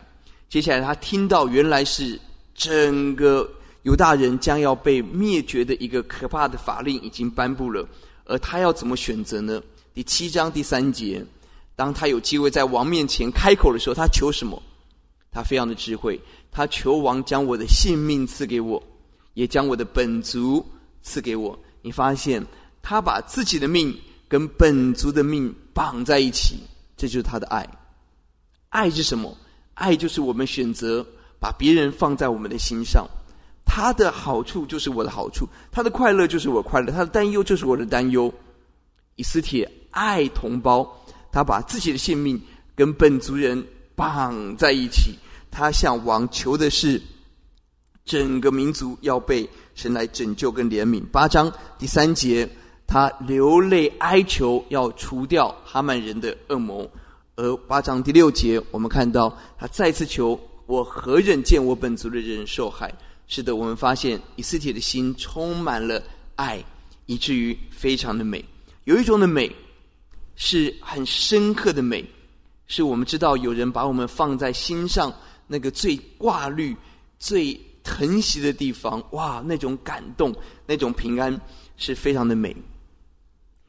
[0.49, 2.19] 接下来，他听到原来是
[2.53, 3.49] 整个。
[3.85, 7.87] 犹大人将要被灭绝的一个可怕的法令已经颁布了，
[8.25, 9.61] 而他要怎么选择呢？
[9.95, 11.25] 第七章第三节，
[11.73, 14.61] 当他有机会在王面前开口的时候，他求什么？
[15.31, 16.19] 他非常的智慧，
[16.51, 18.83] 他求王将我的性命赐给我，
[19.35, 20.63] 也将我的本族
[21.01, 21.57] 赐给我。
[21.81, 22.45] 你发现
[22.81, 26.57] 他把自己的命跟本族的命绑在一起，
[26.97, 27.65] 这就是他的爱。
[28.67, 29.33] 爱是什么？
[29.75, 31.05] 爱就是我们选择
[31.39, 33.07] 把别人放在我们的心上。
[33.63, 38.29] 他的好处就是我的好处，他的快乐就是我快乐，他的担忧就是我的担忧。
[39.17, 40.85] 以斯帖爱同胞，
[41.31, 42.39] 他把自己的性命
[42.75, 45.15] 跟本族人绑在一起。
[45.49, 47.01] 他向王求的是
[48.03, 51.01] 整个民族要被神来拯救跟怜悯。
[51.11, 52.47] 八章第三节，
[52.85, 56.89] 他流泪哀求要除掉哈曼人的恶谋。
[57.37, 62.93] 而八章第六节，我们看到他再次求：我何忍见我本族的人受害？
[63.27, 66.03] 是的，我们发现以斯帖的心充满了
[66.35, 66.63] 爱，
[67.05, 68.43] 以至于非常的美。
[68.83, 69.49] 有一种的美
[70.35, 72.05] 是很深刻的美，
[72.67, 75.13] 是我们知道有人把我们放在心上
[75.47, 76.75] 那个最挂虑、
[77.19, 79.03] 最疼惜的地方。
[79.11, 81.39] 哇，那种感动、那种平安
[81.77, 82.55] 是非常的美。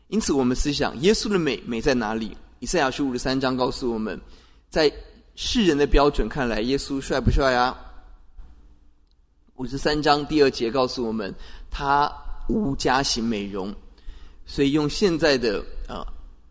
[0.09, 2.37] 因此，我们思想耶稣的美美在哪里？
[2.61, 4.21] 以赛亚书五十三章告诉我们，
[4.71, 4.91] 在
[5.35, 7.77] 世人的标准看来，耶稣帅不帅啊？
[9.57, 11.35] 五十三章第二节告诉我们，
[11.71, 12.11] 他
[12.49, 13.75] 无加型美容，
[14.47, 16.07] 所以用现在的呃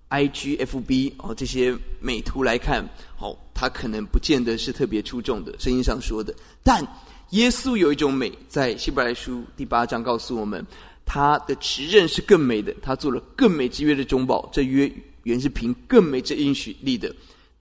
[0.09, 2.87] I G F B 哦这些美图来看，
[3.19, 6.33] 哦，他可能不见得是特别出众的，圣经上说的。
[6.63, 6.85] 但
[7.31, 10.65] 耶稣有一种美，在希伯来书第八章告诉我们，
[11.05, 14.91] 他的职任是更美的，他做了更美之约的中保，这约
[15.23, 17.13] 原是凭更美之应许立的，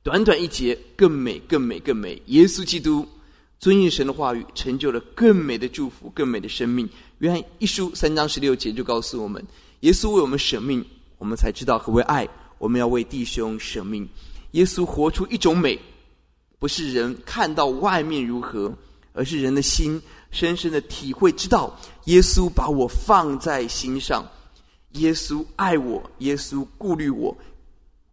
[0.02, 3.07] 短短一节，更美，更美，更美，耶稣基督。
[3.61, 6.87] 遵应神的话语，成就了更美的祝福，更美的生命。
[7.20, 9.42] 约翰一书三章十六节就告诉我们，
[9.80, 10.85] 耶稣为我们舍命，
[11.18, 12.29] 我们才知道何为爱。
[12.59, 14.09] 我们要为弟兄舍命。
[14.53, 15.79] 耶稣活出一种美，
[16.59, 18.72] 不是人看到外面如何，
[19.12, 20.00] 而是人的心
[20.31, 24.24] 深深的体会，知道耶稣把我放在心上，
[24.92, 27.37] 耶稣爱我，耶稣顾虑我，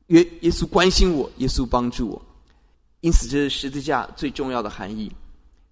[0.08, 2.22] 耶耶稣关心我，耶稣帮助我。
[3.02, 5.12] 因此，这是十字架最重要的含义。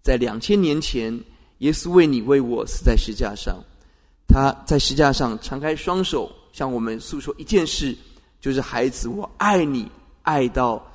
[0.02, 1.20] 在两千年前，
[1.58, 3.62] 耶稣为你为我死在石架上。
[4.28, 7.95] 他在石架上敞开双手，向我们诉说一件事，
[8.41, 9.89] 就是孩子，我爱你，
[10.24, 10.86] 爱到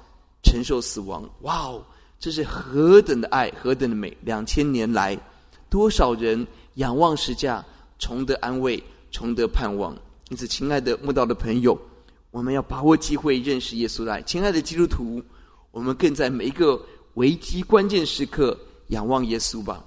[0.43, 1.27] 承受死亡。
[1.41, 1.83] 哇哦，
[2.21, 4.15] 这是何等的爱，何等的美！
[4.21, 5.19] 两千年来，
[5.71, 7.65] 多少人仰望石架，
[7.99, 9.97] 重得安慰，重得盼望。
[10.29, 11.75] 因此，亲爱的慕道的朋友，
[12.31, 14.21] 我们要把握机会认识耶稣来。
[14.21, 15.23] 亲爱的基督徒，
[15.71, 16.79] 我们更在每一个
[17.15, 18.55] 危机关键时刻。
[18.89, 19.83] 仰望耶稣吧！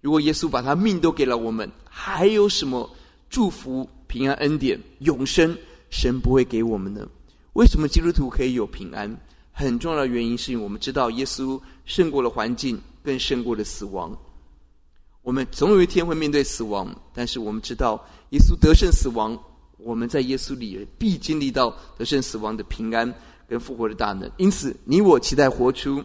[0.00, 2.88] 如果耶稣把他命都给了我们，还有什么
[3.28, 5.56] 祝福、平安、恩典、永生，
[5.88, 7.06] 神不会给我们呢？
[7.52, 9.16] 为什么基督徒可以有平安？
[9.52, 14.10] 很重要的原因是因为我们知道耶稣胜过了环境，更胜过了死亡。
[15.22, 19.38] 我们总有一天会面对死亡，但是我们知道耶稣得胜死亡，
[19.78, 23.14] 我们在耶稣里必经历到得胜死亡的平安
[23.46, 24.28] 跟复活的大能。
[24.38, 26.02] 因此，你我期待活出。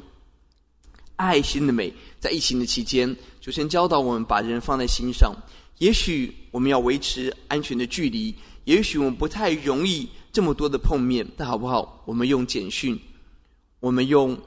[1.17, 5.33] 爱心的美，在疫情的期间，就先教导我们把人放在心上。
[5.79, 8.33] 也许我们要维持安全的距离，
[8.63, 12.01] 也许我们不太容易这么多的碰面，但好不好？
[12.05, 12.97] 我们用简讯，
[13.79, 14.37] 我们用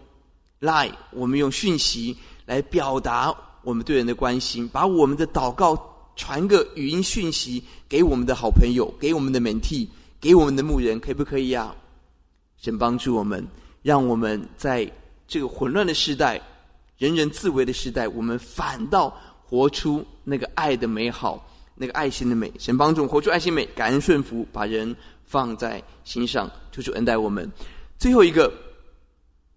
[0.60, 5.78] Line，我们用讯息来表达我们对人的关心，把我们的祷告
[6.16, 9.88] 传个语音讯息给我们的好朋友，给我们的门替
[10.20, 11.74] 给我们的牧人，可不可以呀？
[12.56, 13.46] 神帮助我们，
[13.82, 14.90] 让我们在
[15.28, 16.40] 这个混乱的时代。
[16.96, 19.16] 人人自危的时代，我们反倒
[19.48, 21.42] 活出那个爱的美好，
[21.74, 22.52] 那个爱心的美。
[22.58, 27.50] 神帮助我们活出爱心美，感恩顺服，把人放在心上，处处恩待我们。
[27.98, 28.52] 最后一个，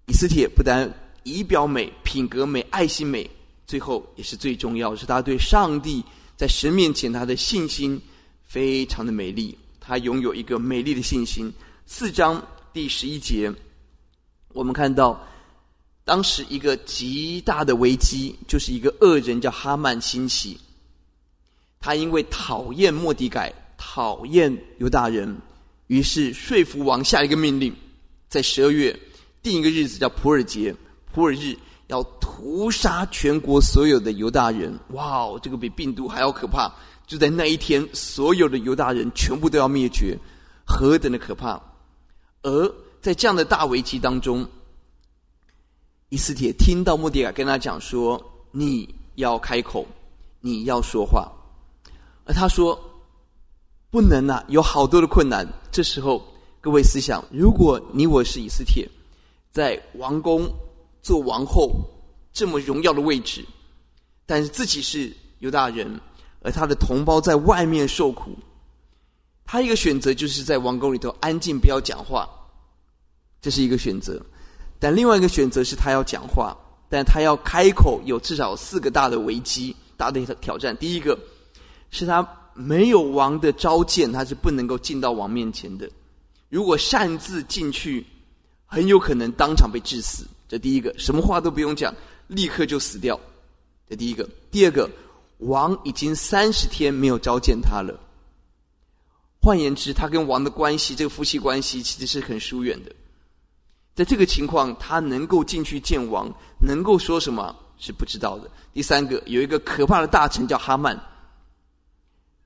[0.07, 0.89] 以斯帖不但
[1.23, 3.29] 仪表美、品格美、爱心美，
[3.67, 6.01] 最后也是最重要，是他对上帝
[6.37, 8.01] 在神面前他的信心
[8.43, 9.57] 非常的美丽。
[9.81, 11.51] 他拥有一个美丽的信心。
[11.85, 13.51] 四章第十一节，
[14.53, 15.21] 我们看到。
[16.11, 20.59] 当时一个极大的危机，就是一个恶人叫哈曼兴起。
[21.79, 25.33] 他因为讨厌末底改，讨厌犹大人，
[25.87, 27.73] 于是说服王下一个命令，
[28.27, 28.93] 在十二月
[29.41, 30.75] 定一个日子叫普尔节，
[31.13, 31.55] 普尔日
[31.87, 34.77] 要屠杀全国所有的犹大人。
[34.89, 36.69] 哇哦，这个比病毒还要可怕！
[37.07, 40.19] 就在那一天，所有的犹大人全部都要灭绝，
[40.67, 41.57] 何等的可怕！
[42.43, 44.45] 而在这样的大危机当中，
[46.11, 48.21] 以斯帖听到末底亚跟他讲说
[48.51, 49.87] ：“你要开口，
[50.41, 51.31] 你要说话。”
[52.27, 52.77] 而他说
[53.89, 56.21] ：“不能啊，有好多的困难。”这时候，
[56.59, 58.85] 各位思想：如果你我是以斯帖，
[59.53, 60.51] 在王宫
[61.01, 61.71] 做王后
[62.33, 63.45] 这么荣耀的位置，
[64.25, 65.97] 但是自己是犹大人，
[66.41, 68.37] 而他的同胞在外面受苦，
[69.45, 72.29] 他一个选择就是在王宫里头安静，不要讲话，
[73.41, 74.21] 这是一个选择。
[74.81, 76.57] 但另外一个选择是他要讲话，
[76.89, 80.75] 但他要开口，有至少四个大的危机、大的挑战。
[80.77, 81.15] 第一个
[81.91, 85.87] 是他没有王的召见，他是不能够进到王面前的。
[86.49, 88.03] 如果擅自进去，
[88.65, 90.25] 很有可能当场被致死。
[90.49, 91.93] 这第一个，什么话都不用讲，
[92.27, 93.17] 立刻就死掉。
[93.87, 94.27] 这第一个。
[94.49, 94.89] 第二个，
[95.37, 97.97] 王已经三十天没有召见他了。
[99.39, 102.91] 换言之，他跟王的关系，这个夫妻关系其实是很疏远的。
[103.93, 108.49] 在这个情况，他能够进去见王，能够说什么是不知道的。
[108.73, 110.97] 第三个，有一个可怕的大臣叫哈曼，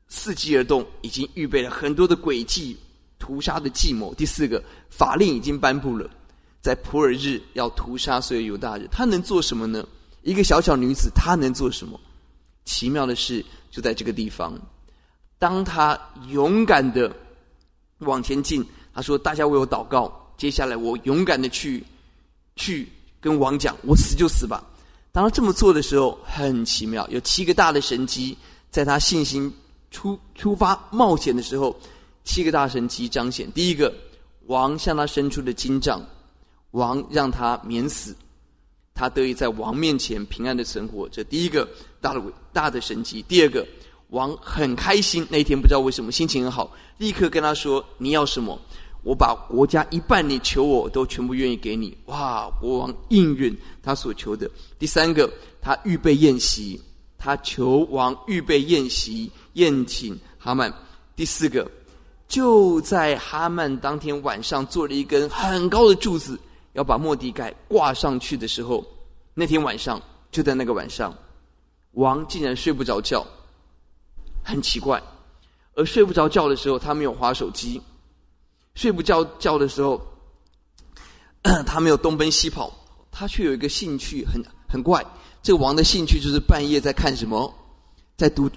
[0.10, 2.75] 伺机而动，已经预备了很多的诡计、
[3.19, 4.13] 屠杀的计谋。
[4.15, 6.10] 第四个，法令已经颁布了，
[6.62, 8.88] 在普珥日要屠杀所有犹大人。
[8.91, 9.88] 他能做什么呢？
[10.23, 11.99] 一个小小女子，她能做什么？
[12.65, 14.60] 奇妙的事就在这个地方，
[15.38, 15.95] 当他
[16.29, 17.15] 勇敢的
[17.99, 21.84] 往前进，他说：“大家为我祷告。”接下来，我勇敢的去，
[22.56, 22.88] 去
[23.21, 24.63] 跟王讲，我死就死吧。
[25.12, 28.38] 当他这么做的时候，很奇妙，有七个大的神迹，
[28.69, 29.52] 在他信心
[29.91, 31.74] 出出发冒险的时候，
[32.26, 33.50] 七个大神迹彰显。
[33.54, 33.93] 第一个，
[34.48, 36.02] 王向他伸出的金杖，
[36.71, 38.13] 王让他免死，
[38.93, 41.08] 他得以在王面前平安的存活。
[41.08, 41.65] 这第一个
[42.02, 42.21] 大的
[42.52, 43.24] 大的神迹。
[43.26, 43.65] 第二个，
[44.10, 48.60] 王很开心，那一天不知道为什么心情很好，立刻跟他说：“你要什么？”
[49.06, 51.96] 我把国家一半，你求我都全部愿意给你。
[52.06, 52.50] 哇！
[52.60, 54.50] 国王应允他所求的。
[54.80, 56.82] 第三个，他预备宴席，
[57.15, 60.74] 他求王预备宴席宴请哈曼。
[61.15, 61.70] 第四个，
[62.28, 66.39] 就在哈曼当天晚上做了一根很高的柱子，
[66.74, 68.84] 要把末底改挂上去的时候，
[69.36, 71.15] 那天晚上就在那个晚上，
[71.91, 73.24] 王竟然睡不着觉，
[74.41, 75.00] 很奇怪。
[75.76, 77.80] 而睡不着觉的时候，他没有滑手机。
[78.76, 80.00] 睡不着觉的时候，
[81.66, 82.72] 他没有东奔西跑，
[83.12, 85.04] 他却有一个兴趣很很怪。
[85.42, 87.54] 这个王的兴趣就是半夜在看什么，
[88.18, 88.50] 在读，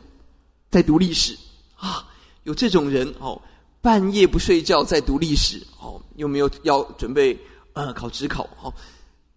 [0.71, 1.37] 在读历史
[1.77, 2.05] 啊！
[2.45, 3.41] 有这种人哦，
[3.83, 7.39] 半夜不睡觉在读历史哦，又没有要准备
[7.75, 8.73] 呃考指考哦。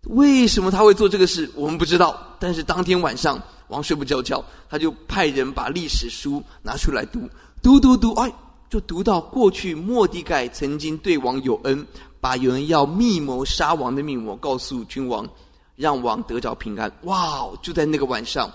[0.04, 1.52] 为什么他会做这个事？
[1.54, 2.36] 我们不知道。
[2.40, 7.30] 但是当天晚上，王睡不着觉，他就派人把历史书拿出来读，
[7.62, 8.34] 读读读，哎。
[8.72, 11.86] 就读到过去，莫底改曾经对王有恩，
[12.22, 15.30] 把有人要密谋杀王的密谋告诉君王，
[15.76, 16.90] 让王得着平安。
[17.02, 17.52] 哇！
[17.62, 18.50] 就在那个晚上，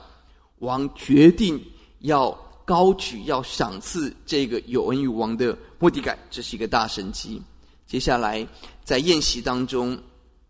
[0.60, 1.62] 王决定
[1.98, 2.30] 要
[2.64, 7.42] 高举、要赏赐这个有恩于王的莫底改，这是一个大神迹。
[7.86, 8.44] 接下来
[8.82, 9.98] 在宴席当中，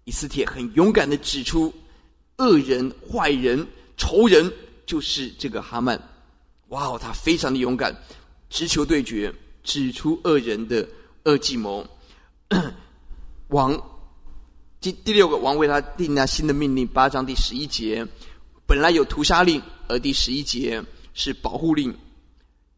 [0.05, 1.75] 以斯帖很勇敢的指出，
[2.37, 4.49] 恶人、坏人、仇人
[4.87, 6.01] 就是这个哈曼。
[6.69, 6.97] 哇！
[6.97, 7.93] 他非常的勇敢，
[8.49, 9.35] 直球对决。
[9.67, 10.89] 指出恶人的
[11.25, 11.85] 恶计谋，
[13.49, 13.79] 王
[14.81, 18.07] 第第六个王为他定下新的命令，八章第十一节，
[18.65, 21.93] 本来有屠杀令，而第十一节是保护令，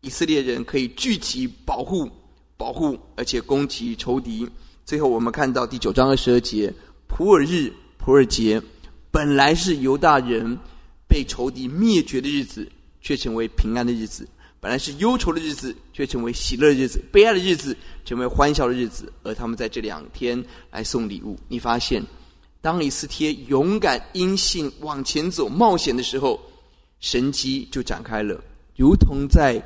[0.01, 2.11] 以色列人可以聚集保护
[2.57, 4.49] 保护，而且攻击仇敌。
[4.87, 6.73] 最后我们看到第九章二十二节，
[7.07, 8.61] 普尔日普尔节
[9.11, 10.59] 本来是犹大人
[11.07, 12.67] 被仇敌灭绝的日子，
[13.03, 14.27] 却成为平安的日子。
[14.61, 19.13] 本来是忧愁的日子，却成为喜乐的日子；悲哀的日子，成为欢笑的日子。
[19.23, 21.39] 而他们在这两天来送礼物。
[21.47, 22.05] 你发现，
[22.61, 26.41] 当以斯帖勇敢因信往前走冒险的时候，
[26.99, 28.43] 神迹就展开了，
[28.77, 29.63] 如同在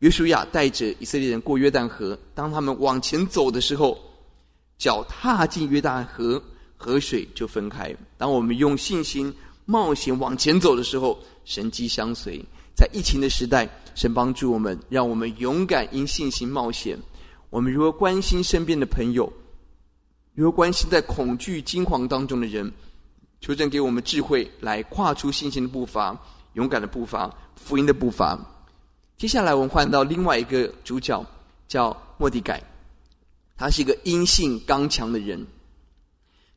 [0.00, 3.98] 约书亚带着以色列人过约旦河，当他们往前走的时候，
[4.76, 6.40] 脚踏进约旦河，
[6.76, 7.96] 河水就分开。
[8.18, 12.44] 当我们用信心冒险往前走的时候，神迹相随。
[12.78, 16.96] 在疫情的时代，神帮助我们，让我们勇敢因信心冒险。
[17.50, 19.32] 我们如何关心身边的朋友？
[20.32, 22.72] 如何关心在恐惧惊惶当中的人？
[23.40, 26.16] 求神给我们智慧，来跨出信心的步伐、
[26.52, 28.38] 勇敢的步伐、福音的步伐。
[29.16, 31.26] 接下来，我们换到另外一个主角，
[31.66, 32.62] 叫莫迪改。
[33.56, 35.44] 他是一个阴性刚强的人，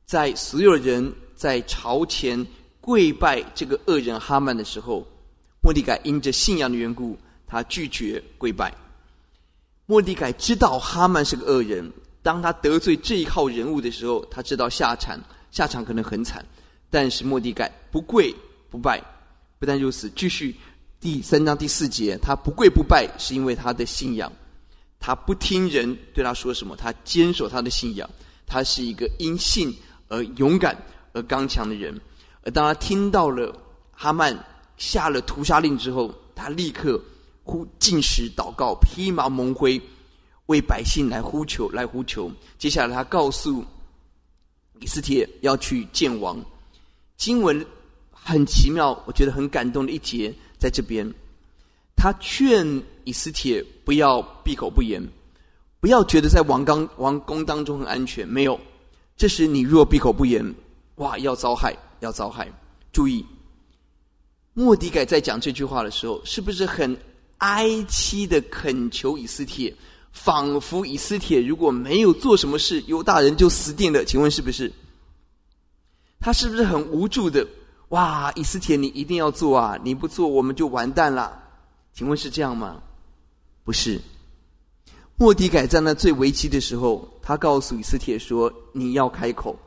[0.05, 2.45] 在所有人在朝前
[2.79, 5.03] 跪拜这个恶人哈曼的时候，
[5.61, 8.73] 莫迪改因着信仰的缘故，他拒绝跪拜。
[9.85, 11.91] 莫迪改知道哈曼是个恶人，
[12.23, 15.19] 当他得罪这一号人物的时候，他知道下场，
[15.51, 16.43] 下场可能很惨。
[16.89, 18.33] 但是莫迪改不跪
[18.69, 18.99] 不拜，
[19.59, 20.55] 不但如此，继续
[20.99, 24.31] 第三章第四节，他不跪不拜，是因为他的信仰，
[24.99, 28.09] 他不听人对他说什么，他坚守他的信仰，
[28.47, 29.71] 他是一个因信
[30.07, 30.75] 而勇敢
[31.13, 31.99] 而刚强的人。
[32.43, 33.55] 而当他听到了
[33.91, 34.35] 哈曼
[34.81, 36.99] 下了屠杀令之后，他立刻
[37.43, 39.79] 呼进食祷告，披麻蒙灰，
[40.47, 42.31] 为百姓来呼求，来呼求。
[42.57, 43.63] 接下来他告诉
[44.79, 46.43] 以斯帖要去见王。
[47.15, 47.63] 经文
[48.11, 51.07] 很奇妙，我觉得很感动的一节在这边。
[51.95, 52.65] 他劝
[53.03, 54.99] 以斯帖不要闭口不言，
[55.79, 58.27] 不要觉得在王刚王宫当中很安全。
[58.27, 58.59] 没有，
[59.15, 60.43] 这时你若闭口不言，
[60.95, 62.51] 哇，要遭害，要遭害。
[62.91, 63.23] 注意，
[64.53, 66.97] 莫迪改在讲这句话的时候，是不是很
[67.37, 69.73] 哀戚的恳求以斯帖？
[70.11, 74.03] 仿佛以斯帖如果没有做什么事，犹大人就死定了。
[74.03, 74.71] 请问是不是？
[76.19, 77.47] 他是不是很无助的？
[77.89, 79.79] 哇，以斯帖，你一定要做啊！
[79.83, 81.41] 你不做，我们就完蛋了。
[81.93, 82.81] 请问是这样吗？
[83.63, 84.01] 不是。
[85.15, 89.57] 莫迪改在那最危机的时候，他告诉以斯帖说：“你要开口，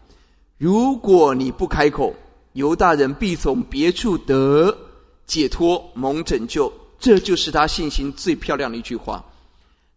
[0.59, 2.15] 如果你不开口，
[2.55, 4.77] 犹大人必从别处得
[5.27, 9.23] 解脱、蒙拯救。”这就是他信心最漂亮的一句话。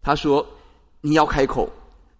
[0.02, 0.46] 他说
[1.00, 1.68] ：“你要开口，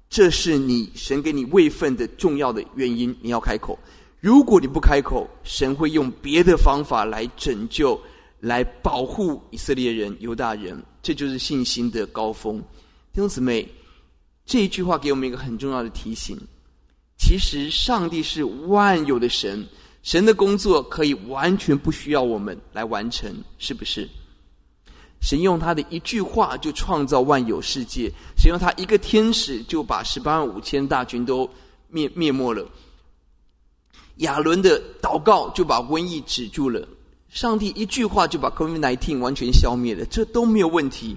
[0.09, 3.15] 这是你神给你位分的重要的原因。
[3.21, 3.79] 你要开口。”
[4.21, 8.01] 如果你不开口，神会用别的方法来拯救、
[8.41, 10.83] 来保护以色列人、犹大人。
[11.01, 12.59] 这就是信心的高峰。
[13.13, 13.69] 弟兄姊妹，
[14.45, 16.37] 这一句话给我们一个很重要的提醒：
[17.17, 19.65] 其实上帝是万有的神，
[20.03, 24.09] 神的工作可以完全不需要我们来完成，是不是？
[25.21, 31.51] 神用他的一句话就创造万有世界，神用他一个天使就把十八万五千大军都
[31.89, 32.65] 灭灭没了。
[34.19, 36.87] 亚伦的祷告就把瘟疫止住了，
[37.29, 41.17] 上帝一句话就把 COVID-19 完全消灭了，这都没有问题。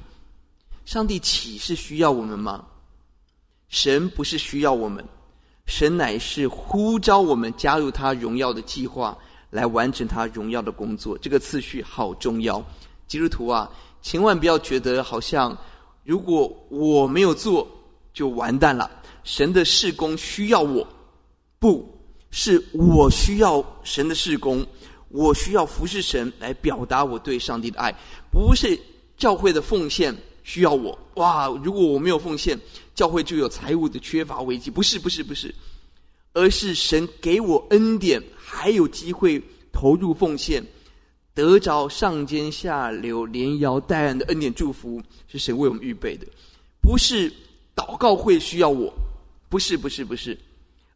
[0.83, 2.65] 上帝岂是需要我们吗？
[3.69, 5.05] 神不是需要我们，
[5.71, 9.17] 神乃是呼召我们加入他荣耀的计划，
[9.49, 11.17] 来完成他荣耀的工作。
[11.17, 12.61] 这个次序好重要，
[13.07, 15.57] 基督徒啊，千万不要觉得好像
[16.03, 17.65] 如果我没有做
[18.13, 18.91] 就完蛋了，
[19.23, 20.85] 神的事工需要我，
[21.57, 21.87] 不。
[22.33, 24.65] 是我需要神的事工，
[25.09, 27.93] 我需要服侍神来表达我对上帝的爱，
[28.31, 28.77] 不是
[29.17, 30.97] 教会的奉献需要我。
[31.15, 32.57] 哇，如果我没有奉献，
[33.01, 34.69] 教会就有财务的缺乏危机。
[34.69, 35.51] 不是，不是，不是，
[36.33, 39.41] 而是神给我恩典，还有机会
[39.71, 40.63] 投入奉献，
[41.33, 46.27] 得着上尖下流、连摇带按的恩典祝福，是神为我们预备的。
[46.79, 47.33] 不是
[47.75, 48.93] 祷告会需要我，
[49.49, 50.37] 不是，不是，不是。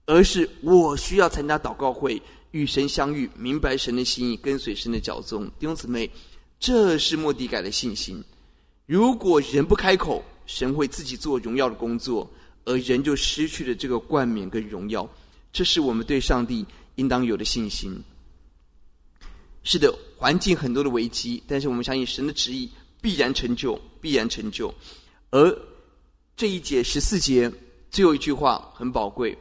[0.05, 5.47] 而是我需要参加祷告会，与神相遇，明白神的心意，跟随神的脚踪。
[5.57, 6.07] 弟兄姊妹，
[6.59, 8.23] 这是莫迪改的信心。
[8.85, 12.29] 如果人不开口，神会自己做荣耀的工作，
[12.65, 15.09] 而人就失去了这个冠冕跟荣耀。
[15.51, 16.65] 这是我们对上帝
[16.95, 17.97] 应当有的信心。
[19.63, 22.69] 是的，环境很多的危机，但是我们相信神的旨意
[23.01, 24.73] 必然成就，必然成就。
[25.31, 25.57] 而
[26.37, 27.51] 这一节十四节
[27.89, 29.37] 最后一句话很宝贵。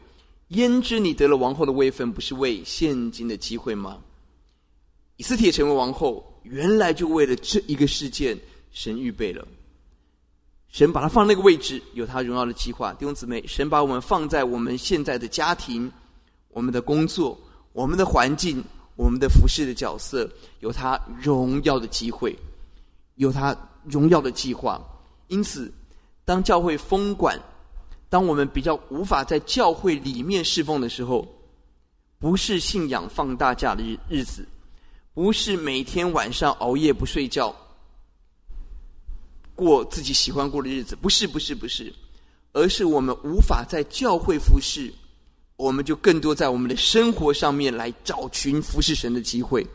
[0.49, 4.01] 焉知你得了王后的位分，不是为现今的机会吗？
[5.17, 8.39] 以斯帖成为王后，原来就为了这一个事件，
[8.71, 9.47] 神预备了。
[10.75, 12.93] 神把他放那个位置，有他荣耀的计划。
[12.95, 15.89] 弟兄姊妹，神把我们放在我们现在的家庭、
[16.49, 17.39] 我们的工作、
[17.73, 18.61] 我们的环境、
[18.97, 22.37] 我们的服侍的角色，有他荣耀的机会，
[23.15, 24.83] 有他荣耀的计划。
[25.29, 25.73] 因此，
[26.25, 27.41] 当教会封管。
[28.09, 31.25] 当我们比较无法在教会里面侍奉的时候，
[32.19, 34.45] 不是信仰放大假的日日子，
[35.15, 37.55] 不是每天晚上熬夜不睡觉，
[39.55, 41.93] 过自己喜欢过的日子，不是，不是，不是，
[42.53, 44.93] 而是我们无法在教会服侍，
[45.57, 49.67] 我们就更多在我们的生活上面来找寻服侍神的机会。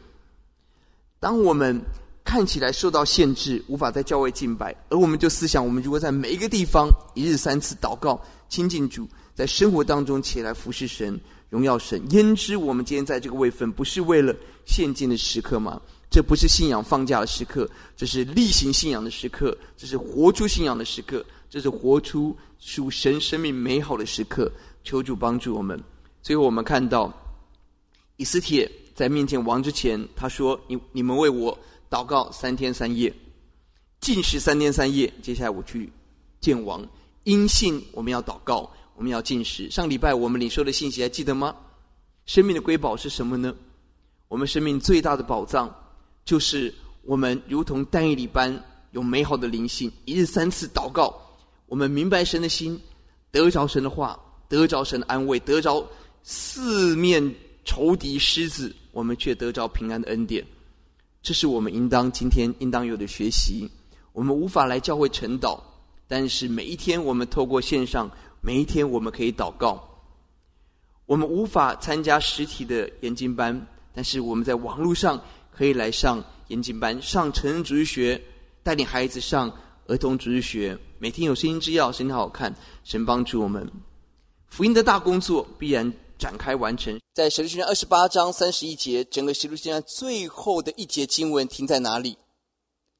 [1.19, 1.81] 当我们
[2.23, 11.19] 看起来受到限制，无法在教会敬拜，而我们就思想，我们如果在每一个地方一日三次祷告、亲近主，在生活当中起来服侍神、
[11.49, 15.81] 荣耀神，焉知我们今天在这个位分，不是为了现今的时刻吗？
[16.09, 24.51] 这不是信仰放假的时刻，这是例行信仰的时刻，这是活出信仰的时刻，这是活出属神生命美好的时刻。
[24.83, 25.79] 求主帮助我们。
[26.21, 27.13] 最后，我们看到
[28.17, 31.57] 以斯帖在面见王之前，他说：“你你们为我。”
[31.89, 33.11] 祷告三天三夜，
[33.99, 35.11] 禁食三天三夜。
[35.23, 35.91] 接下来我去
[36.39, 36.87] 见王，
[37.23, 39.67] 因信我们要祷告，我们要禁食。
[39.71, 41.55] 上礼拜我们领受的信息还记得吗？
[42.27, 43.55] 生命的瑰宝是什么呢？
[44.27, 45.67] 我们生命最大的宝藏，
[46.25, 51.15] 就是我们如同但以理般有美好的灵性，一日三次祷告，
[51.67, 52.79] 我们明白神的心，
[53.31, 55.85] 得着神的话，得着神的安慰，得着
[56.23, 60.45] 四面仇敌狮子，我们却得着平安的恩典。
[61.21, 63.69] 这是我们应当今天应当有的学习。
[64.13, 65.59] 我们无法来教会晨祷，
[66.07, 68.09] 但是每一天我们透过线上，
[68.41, 69.83] 每一天我们可以祷告。
[71.05, 75.19] 我们无法参加实体的研经班，但是我们在网络上
[75.59, 78.21] 可以来上研经班，上成人主日学，
[78.63, 79.51] 带领孩子上
[79.87, 80.79] 儿童主日学。
[80.99, 82.55] 每天有声音之钥，声音好看，
[82.85, 83.69] 神帮助我们。
[84.47, 92.17] 福音的大工作必然展开完成，在《使徒行传》二十八章三十一节，整个《使徒行传》最后的一节经文停在哪里？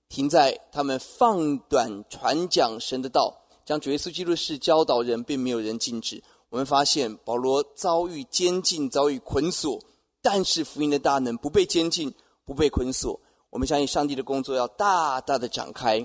[0.10, 3.34] 停在他们放短传讲神的道，
[3.66, 6.22] 将主耶稣基督的事教导人，并没有人禁止。
[6.50, 9.82] 我们发现保罗遭遇监禁，遭遇捆锁，
[10.22, 12.14] 但是福音的大能不被监禁，
[12.50, 13.22] 不被捆锁。
[13.52, 16.04] 我们相信上帝的工作要大大的展开。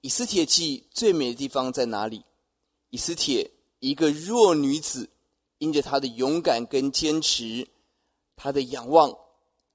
[0.00, 2.24] 以斯帖记最美的地方在哪里？
[2.88, 3.48] 以斯帖
[3.78, 5.08] 一个弱女子。
[5.58, 7.68] 因着她的勇敢跟坚持，
[8.34, 9.14] 她的仰望，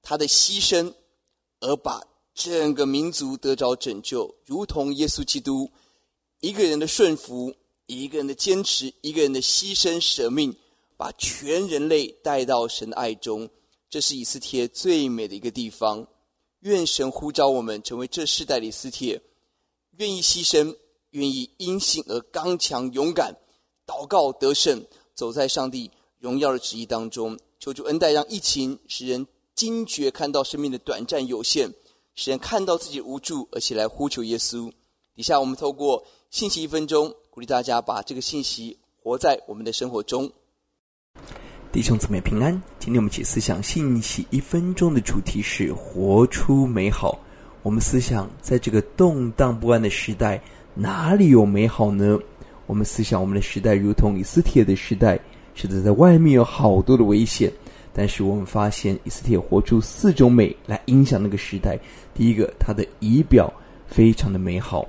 [0.02, 0.92] 她的牺牲，
[1.60, 2.02] 而把
[2.34, 5.70] 整个民族得着拯救，如同耶稣基督
[6.40, 7.54] 一个人的顺服，
[7.86, 10.52] 一个人的坚持，一个人的牺牲舍命，
[10.96, 13.48] 把全人类带到神的爱中。
[13.88, 16.06] 这是以斯帖最美的一个地方。
[16.60, 19.20] 愿神呼召我们成为这世代的以斯帖，
[19.98, 20.76] 愿意牺牲，
[21.10, 23.36] 愿意因信而刚强勇敢，
[23.86, 24.84] 祷告得胜。
[25.14, 31.72] 走在上帝荣耀的旨意当中，求主恩待，让疫情使人惊觉看到生命的短暂有限，
[32.14, 34.70] 使人看到自己无助，而且来呼求耶稣。
[35.14, 40.30] 底下我们透过信息一分钟，鼓励大家把这个信息活在我们的生活中。
[41.76, 47.20] 弟兄姊妹平安，今天我们起思想信息一分钟的主题是活出美好。
[47.62, 50.40] 我们思想在这个动荡不安的时代，
[50.72, 52.18] 哪里有美好呢？
[52.64, 55.20] 我们思想，我们的时代如同以斯帖的时代，
[55.54, 57.52] 是的，在外面有好多的危险，
[57.92, 61.78] 但是我们发现以斯帖活出四种美来影响那个时代。
[62.14, 63.52] 第一个，他的仪表
[63.86, 64.88] 非常的美好，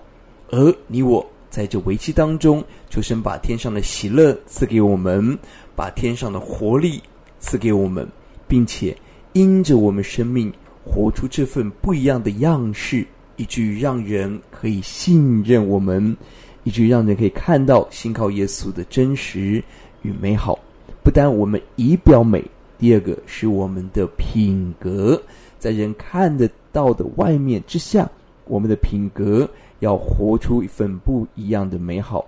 [0.52, 5.38] 而你我在这危机当中，求神把天上的喜乐赐给我们，
[5.78, 7.00] 把天上的活力
[7.40, 8.08] 赐给我们，
[8.48, 8.98] 并且
[9.34, 10.52] 因着我们生命
[10.84, 13.06] 活出这份不一样的样式，
[13.36, 16.18] 以至于让人可以信任我们。
[16.64, 19.64] 以至于让人可以看到信靠耶稣的真实
[20.02, 20.60] 与美好，
[21.02, 22.44] 不单我们仪表美，
[22.78, 25.22] 第二个是我们的品格，
[25.58, 28.10] 在人看得到的外面之下，
[28.44, 29.50] 我们的品格
[29.80, 32.26] 要活出一份不一样的美好，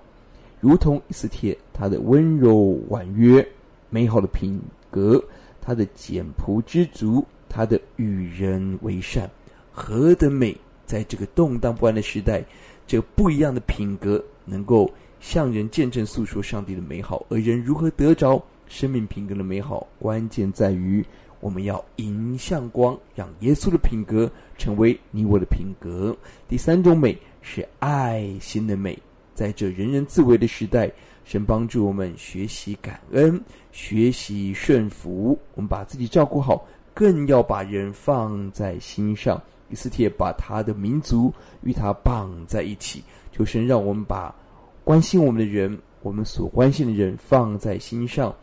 [0.60, 3.46] 如同以斯帖他的温柔婉约、
[3.90, 4.60] 美好的品
[4.92, 5.24] 格，
[5.62, 9.30] 他的简朴知足，他的与人为善，
[9.72, 10.56] 何等美！
[10.86, 12.44] 在这个动荡不安的时代。
[12.88, 17.24] 这不一样的品格，能够向人见证诉说上帝的美好。
[17.30, 21.06] 而人如何得着生命品格的美好，关键在于
[21.40, 26.18] 我们要迎向光，让耶稣的品格成为你我的品格。
[26.48, 28.98] 第三种美是爱心的美，
[29.40, 30.92] 在这人人自危的时代，
[31.24, 35.40] 神帮助我们学习感恩，学习顺服。
[35.56, 39.42] 我们把自己照顾好，更要把人放在心上。
[39.70, 44.36] 以斯帖把他的民族与他绑在一起，求神让我们把
[44.84, 48.36] 关心我们的人，我们所关心的人放在心上，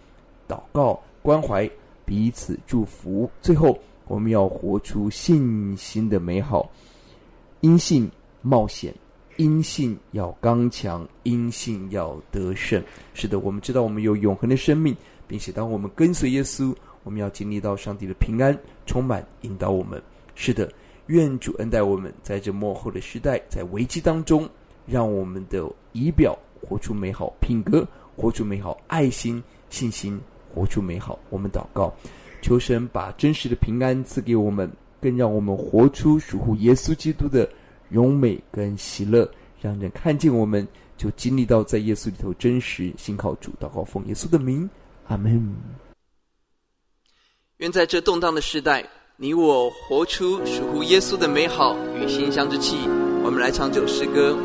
[0.48, 1.70] 祷告关怀
[2.06, 3.30] 彼此祝福。
[3.42, 6.70] 最后，我们要活出信心的美好，
[7.60, 8.94] 因信冒险，
[9.36, 12.82] 阴性要刚强，阴性要得胜。
[13.14, 16.74] 是的，我们知道我们有永恒的生命，并且当我们跟随耶稣，
[17.04, 20.02] 我们要经历到上帝的平安，充满引导我们。
[20.34, 20.70] 是的。
[21.06, 24.48] 愿主恩待我们，在这末后的时代，在危机当中，
[24.86, 30.20] 让我们的仪表活出美好品格，活出美好爱心、信心，
[30.52, 31.16] 活出美好。
[31.30, 31.94] 我们祷告，
[32.42, 34.68] 求神把真实的平安赐给我们，
[35.00, 37.48] 更让我们活出属乎耶稣基督的
[37.88, 39.28] 荣美跟喜乐，
[39.60, 40.66] 让人看见我们
[40.96, 44.68] 就经历到在耶稣里头真实信靠主，祷告奉耶稣的名，
[45.08, 45.54] 阿门。
[47.58, 48.84] 愿在这动荡的时代，
[49.16, 52.76] 你我活出属乎耶稣的美好与馨香之气。
[53.24, 54.36] 我们来唱这首诗歌。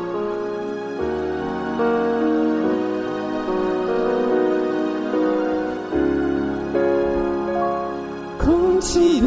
[8.38, 9.26] 空气里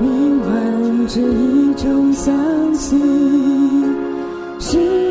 [0.00, 0.08] 弥
[0.44, 2.34] 漫着一种香
[2.74, 2.96] 气，
[4.58, 5.07] 是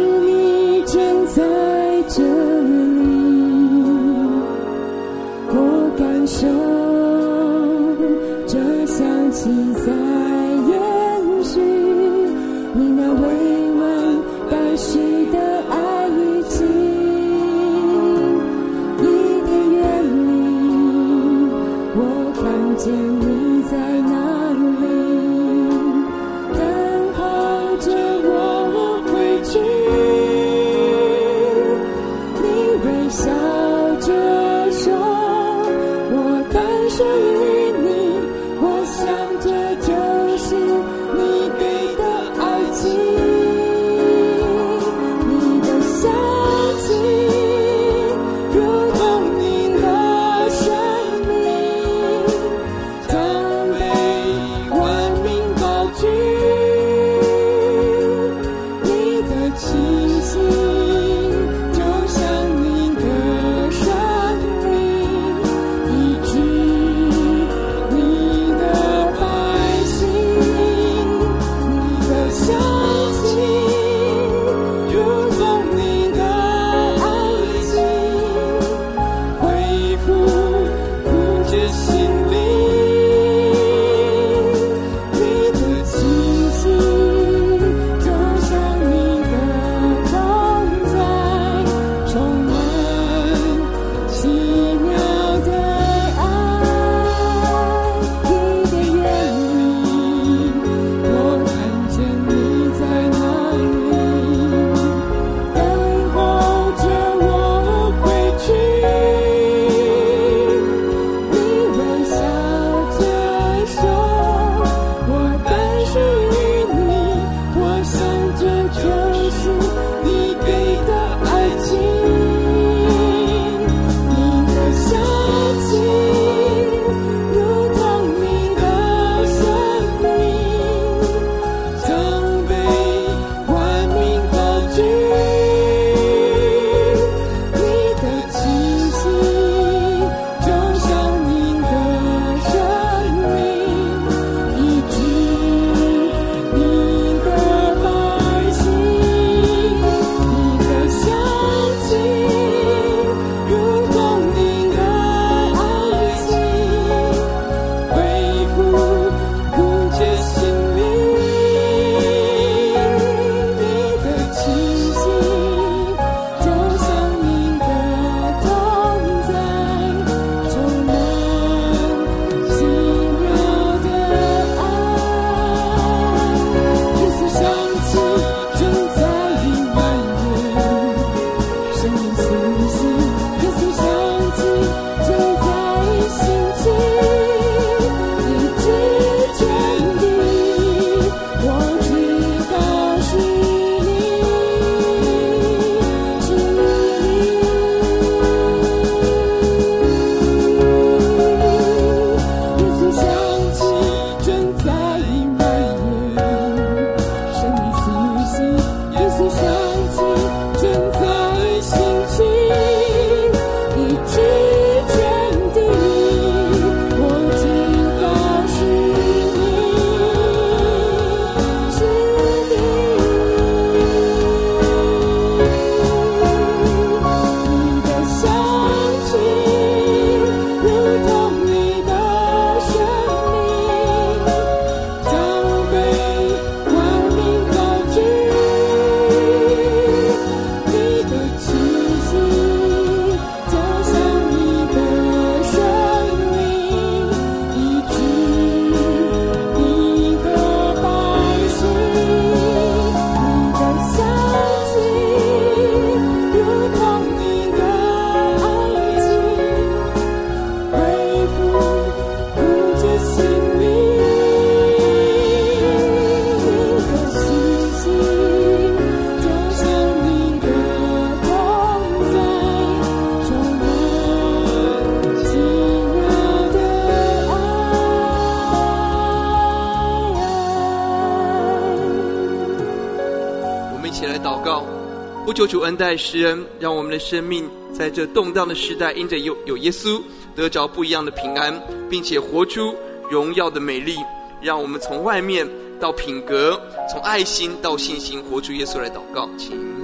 [285.38, 290.02] 救主恩待施恩，让我们的生命在这动荡的时代，因着有有耶稣，
[290.36, 291.54] 得着不一样的平安，
[291.88, 292.76] 并且活出
[293.08, 293.98] 荣耀的美丽。
[294.42, 295.48] 让我们从外面
[295.80, 296.60] 到品格，
[296.92, 299.77] 从爱心到信心，活出耶稣来祷告，请。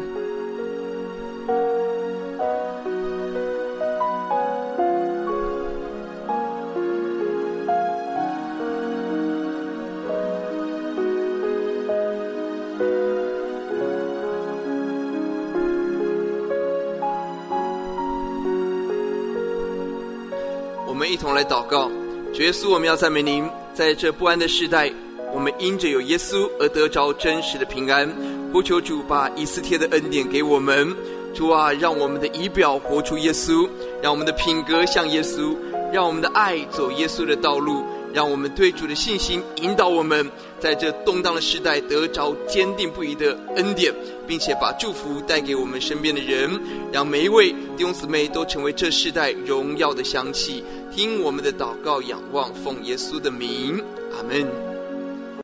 [22.44, 23.50] 耶稣，我们要赞美您。
[23.74, 24.92] 在这不安的时代，
[25.34, 28.14] 我们因着有耶稣而得着真实的平安。
[28.52, 30.94] 呼求主把以斯帖的恩典给我们，
[31.34, 33.68] 主啊，让我们的仪表活出耶稣，
[34.02, 35.56] 让我们的品格像耶稣，
[35.92, 43.94] 让我们的爱走耶稣的道路，让我们对主的信心引导我们，在这动荡的时代得着坚定不移的恩典，
[44.28, 46.50] 并且把祝福带给我们身边的人，
[46.92, 50.64] 让每一位弟兄姊妹都成为这世代荣耀的香气。
[50.96, 53.84] 听我们的祷告，仰望奉耶稣的名，
[54.16, 54.73] 阿门。